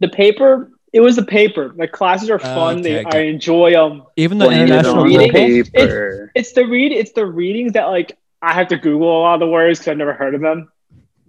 [0.00, 0.70] The paper.
[0.90, 1.74] It was the paper.
[1.76, 2.78] My classes are fun.
[2.78, 3.18] Okay, they, okay.
[3.18, 4.02] I enjoy them.
[4.16, 6.32] Even the Blame international the reading- paper.
[6.34, 6.92] It's the read.
[6.92, 9.90] It's the readings that like I have to Google a lot of the words because
[9.90, 10.70] I've never heard of them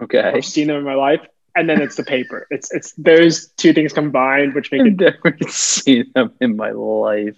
[0.01, 0.19] Okay.
[0.21, 1.21] I've seen them in my life.
[1.57, 2.45] And then it's the paper.
[2.51, 4.99] It's it's those two things combined, which make I've it.
[5.23, 7.35] never seen them in my life.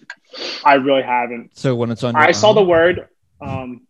[0.65, 1.57] I really haven't.
[1.57, 3.07] So when it's on, I your saw the word
[3.39, 3.87] um,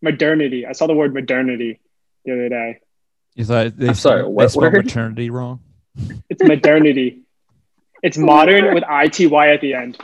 [0.00, 0.64] modernity.
[0.64, 1.80] I saw the word modernity
[2.24, 2.78] the other day.
[3.34, 4.84] You thought they I'm sorry, spelled- what they spelled word?
[4.86, 5.60] maternity wrong.
[6.30, 7.22] It's modernity.
[8.04, 9.98] it's modern with ity at the end.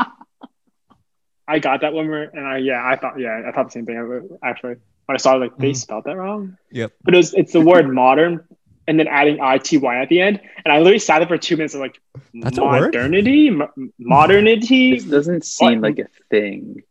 [1.47, 3.87] I got that one, where- and I yeah, I thought yeah, I thought the same
[3.87, 4.77] thing actually.
[5.07, 5.77] When I saw it, like they Mhm.
[5.77, 6.57] spelled that wrong.
[6.73, 6.93] Yep.
[7.05, 8.45] But it was it's the word modern,
[8.89, 10.41] and then adding ity at the end.
[10.65, 11.75] And I literally sat there for two minutes.
[11.75, 12.01] Of like
[12.35, 12.95] That's a word?
[12.95, 13.87] modernity, Mo- hmm.
[13.99, 15.97] modernity, This doesn't seem What?
[15.97, 16.83] like a thing.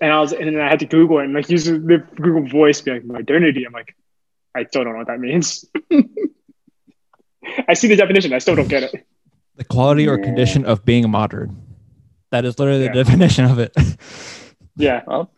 [0.00, 2.46] and I was and then I had to Google it and like use the Google
[2.48, 3.64] Voice, be like modernity.
[3.66, 3.94] I'm like,
[4.54, 5.64] I still don't know what that means.
[7.68, 8.32] I see the definition.
[8.32, 9.06] I still don't get it.
[9.56, 10.24] The quality or Yeah.
[10.24, 11.62] condition of being modern.
[12.30, 12.92] That is literally Yeah.
[12.92, 13.72] the definition of it.
[14.80, 15.02] Yeah.
[15.08, 15.32] Well,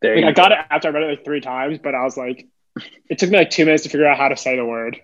[0.00, 0.42] there Like, you I go.
[0.42, 2.46] got it after I read it like three times, but I was like,
[3.10, 5.00] it took me like two minutes to figure out how to say the word.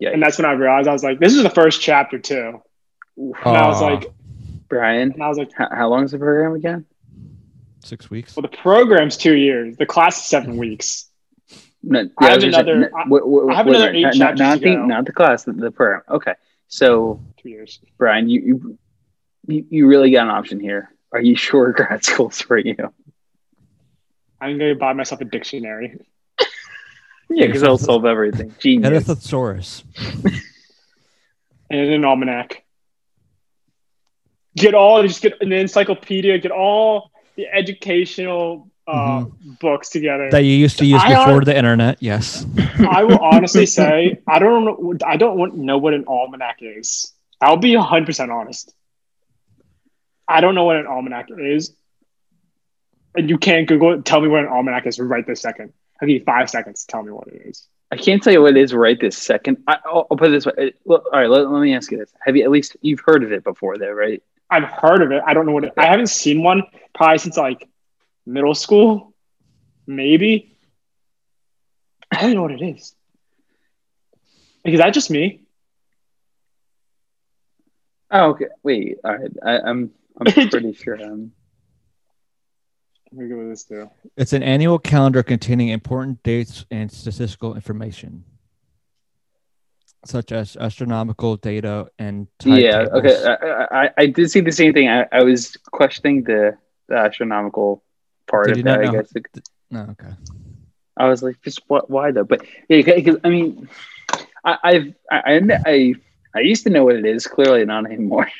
[0.00, 2.60] Yeah, And that's when I realized I was like, this is the first chapter too.
[3.16, 4.12] And I was like,
[4.68, 5.12] Brian.
[5.12, 6.84] and I was like, How, how long is the program again?
[7.84, 8.34] Six weeks.
[8.34, 9.76] well, the program's two years.
[9.76, 11.10] The class is seven weeks.
[11.82, 14.14] No, I have was gonna say, another- no, wait, wait, I have another eight not,
[14.14, 14.86] chapters not to the go.
[14.86, 16.02] not the class, the, the program.
[16.10, 16.32] Okay,
[16.66, 17.78] so Two years.
[17.98, 18.78] Brian, you, you
[19.46, 20.90] you you really got an option here.
[21.12, 22.74] Are you sure grad school's for you?
[24.40, 25.98] I'm going to buy myself a dictionary.
[27.30, 28.54] Yeah, because it'll solve everything.
[28.58, 28.90] Genius.
[28.90, 29.84] Get a thesaurus.
[31.70, 32.62] and an almanac.
[34.56, 36.38] Get all just get an encyclopedia.
[36.38, 39.24] Get all the educational uh,
[39.60, 40.30] books together.
[40.30, 41.98] That you used to use I before hon- the internet.
[42.00, 42.46] Yes.
[42.78, 44.94] I will honestly say I don't know.
[45.04, 47.12] I don't know what an almanac is.
[47.40, 48.72] I'll be hundred percent honest.
[50.28, 51.74] I don't know what an almanac is,
[53.14, 54.04] and you can't Google it.
[54.04, 55.72] Tell me what an almanac is right this second.
[56.00, 57.66] I'll give you five seconds to tell me what it is.
[57.90, 59.58] I can't tell you what it is right this second.
[59.68, 60.74] I, I'll, I'll put it this way.
[60.84, 63.22] Well, all right, let, let me ask you this: Have you at least you've heard
[63.22, 64.22] of it before, though, right?
[64.50, 65.22] I've heard of it.
[65.24, 65.72] I don't know what it.
[65.76, 66.64] I haven't seen one
[66.94, 67.68] probably since like
[68.26, 69.14] middle school,
[69.86, 70.56] maybe.
[72.10, 72.94] I don't know what it is.
[74.64, 75.40] Is that just me?
[78.10, 78.46] Oh, okay.
[78.62, 79.30] Wait, all right.
[79.44, 81.02] I, I'm I'm pretty sure.
[81.02, 81.32] Um,
[83.16, 83.88] Let go with this too.
[84.16, 88.24] It's an annual calendar containing important dates and statistical information,
[90.04, 92.84] such as astronomical data and yeah.
[92.88, 93.04] timetables.
[93.04, 93.36] Okay.
[93.70, 94.88] I, I I did see the same thing.
[94.88, 96.56] I, I was questioning the,
[96.88, 97.84] the astronomical
[98.26, 98.80] part Did of you that.
[98.80, 99.12] not I know- guess
[99.70, 100.14] No, okay.
[100.96, 101.90] I was like, just what?
[101.90, 102.24] Why though?
[102.24, 103.68] But yeah, because I mean,
[104.44, 105.94] I, I've I, I I
[106.34, 107.26] I used to know what it is.
[107.26, 108.28] Clearly, not anymore.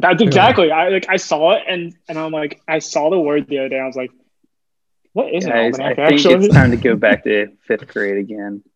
[0.00, 0.70] That's exactly.
[0.70, 3.68] I like I saw it and and I'm like I saw the word the other
[3.68, 3.80] day.
[3.80, 4.10] I was like,
[5.12, 6.46] what is an Guys, I think actually?
[6.46, 8.62] it's time to go back to fifth grade again.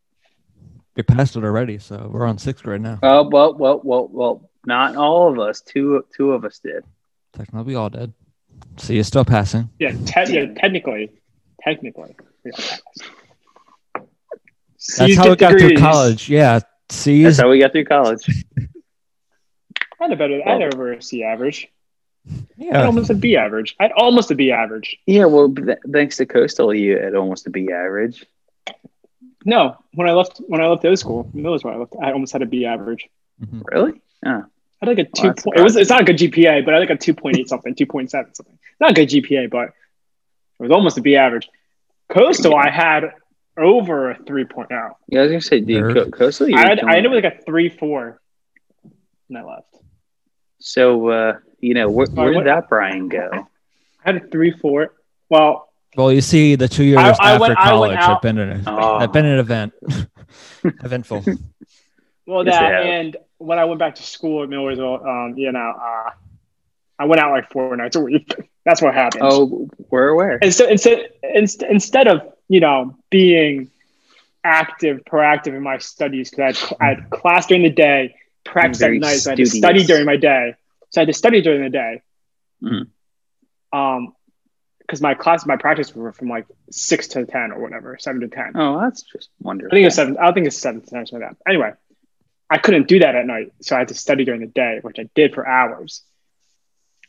[0.97, 2.99] We passed it already, so we're on sixth grade now.
[3.03, 4.51] Oh well, well, well, well.
[4.67, 5.63] Not all of us.
[5.63, 6.85] Two two of us did.
[7.33, 8.13] Technically, we all did.
[8.77, 9.71] So you're still passing.
[9.79, 11.13] yeah, te- yeah, technically,
[11.63, 12.17] technically.
[12.45, 12.51] we.
[14.99, 16.29] That's how get we got through college.
[16.29, 16.61] Yeah.
[16.89, 18.45] That's how we got through college.
[20.01, 20.41] I had a better.
[20.47, 21.69] I had over a C average.
[22.29, 22.85] I had Yeah.
[22.87, 23.77] almost a B average.
[23.81, 24.99] I had almost a B average.
[25.07, 28.25] Yeah, well, th- thanks to Coastal, you had almost a B average.
[29.45, 31.95] No, when I left when I left those school, that was where I left.
[32.01, 33.09] I almost had a B average.
[33.43, 33.63] Mhm.
[33.71, 34.01] Really?
[34.25, 34.43] Yeah.
[34.83, 35.59] I had like a two that's point.
[35.59, 35.77] It was.
[35.77, 37.87] It's not a good GPA, but I had like a two point eight something, two
[37.87, 38.59] point seven something.
[38.81, 39.73] Not a good GPA, but it
[40.63, 41.49] was almost a B average.
[42.11, 43.13] Coastal, I had
[43.57, 44.65] over a three oh.
[45.09, 45.95] Yeah, I was gonna say, dude, Nerd.
[45.95, 46.55] Co- Coastal.
[46.55, 47.15] I had, I ended it.
[47.15, 48.21] with like a three four,
[49.29, 49.75] and I left.
[50.61, 53.29] So, uh, you know, where, Sorry, where what- did that Brian go?
[53.33, 54.95] I had a three four.
[55.29, 58.11] Well, Well, you see, the two years I- I after went- I college went have
[58.11, 58.99] out- been an Oh.
[59.01, 59.73] have been an event,
[60.65, 61.25] eventful.
[62.27, 65.51] well, Yes, that they and when I went back to school at Millersville, um, you
[65.53, 66.11] know, uh,
[66.99, 68.35] I went out like four nights a week.
[68.65, 69.23] That's what happened.
[69.25, 70.37] Oh, where, where?
[70.39, 73.71] instead instead inst- instead of you know being
[74.45, 78.15] active proactive in my studies because I, cl- I had class during the day
[78.45, 80.55] practice at night so i had to study during my day
[80.91, 82.03] so i had to study during the day
[82.63, 82.89] Mhm.
[83.73, 84.15] um
[84.81, 88.29] because my class my practice were from like six to ten or whatever seven to
[88.29, 89.73] ten Oh, that's just wonderful.
[89.73, 91.51] i think it's seven i don't think it's seven to ten or something like that
[91.51, 91.73] anyway
[92.51, 94.99] i couldn't do that at night so i had to study during the day which
[94.99, 96.03] i did for hours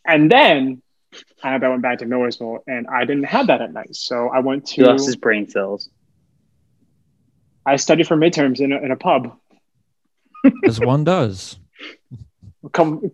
[0.06, 0.82] and then
[1.44, 3.94] I went back to Millersville and I didn't have that at night.
[3.98, 5.90] So I went He to lost his brain cells.
[7.66, 9.38] I studied for midterms in a, in a pub.
[10.66, 11.58] As one does.
[12.74, 13.12] Come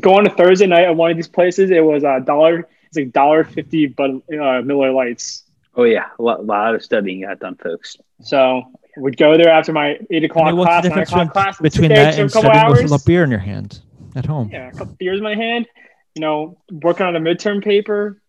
[0.00, 1.70] go on a Thursday night at one of these places.
[1.70, 2.68] It was a dollar.
[2.86, 5.44] It's like dollar fifty, but uh, Miller Lites.
[5.74, 7.96] Oh yeah, a lot, lot of studying got done, folks.
[8.22, 8.64] So
[8.96, 11.32] we'd go there after my eight I o'clock mean, what's class, the nine difference o'clock
[11.32, 12.82] class, between that and studying hours.
[12.90, 13.80] with a beer in your hand
[14.16, 14.50] at home?
[14.52, 15.66] Yeah, a couple beers in my hand.
[16.14, 18.20] You know, working on a midterm paper,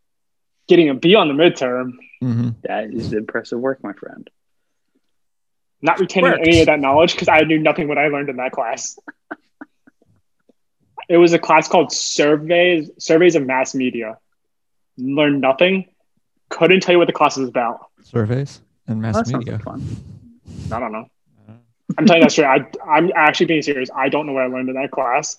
[0.67, 4.29] getting a B on the midterm, hmm That is impressive work, my friend.
[5.81, 6.47] Not retaining Works.
[6.47, 8.97] any of that knowledge because I knew nothing what I learned in that class.
[11.09, 14.17] it was a class called surveys surveys of mass media.
[14.97, 15.85] Learned nothing.
[16.49, 17.87] Couldn't tell you what the class was about.
[18.03, 19.53] Surveys and mass That sounds media.
[19.53, 19.83] like fun.
[20.71, 21.07] I don't know.
[21.97, 22.45] I'm telling you that straight.
[22.47, 23.89] I, I'm actually being serious.
[23.93, 25.37] I don't know what I learned in that class.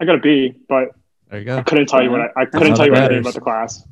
[0.00, 0.88] I got a B, but
[1.30, 3.14] There you I couldn't tell you what I, I couldn't tell you that what I
[3.14, 3.86] knew about the class.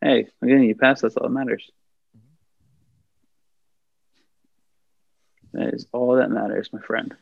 [0.00, 1.02] Hey, again, you passed.
[1.02, 1.68] That's all that matters.
[5.56, 7.16] That is all that matters, my friend.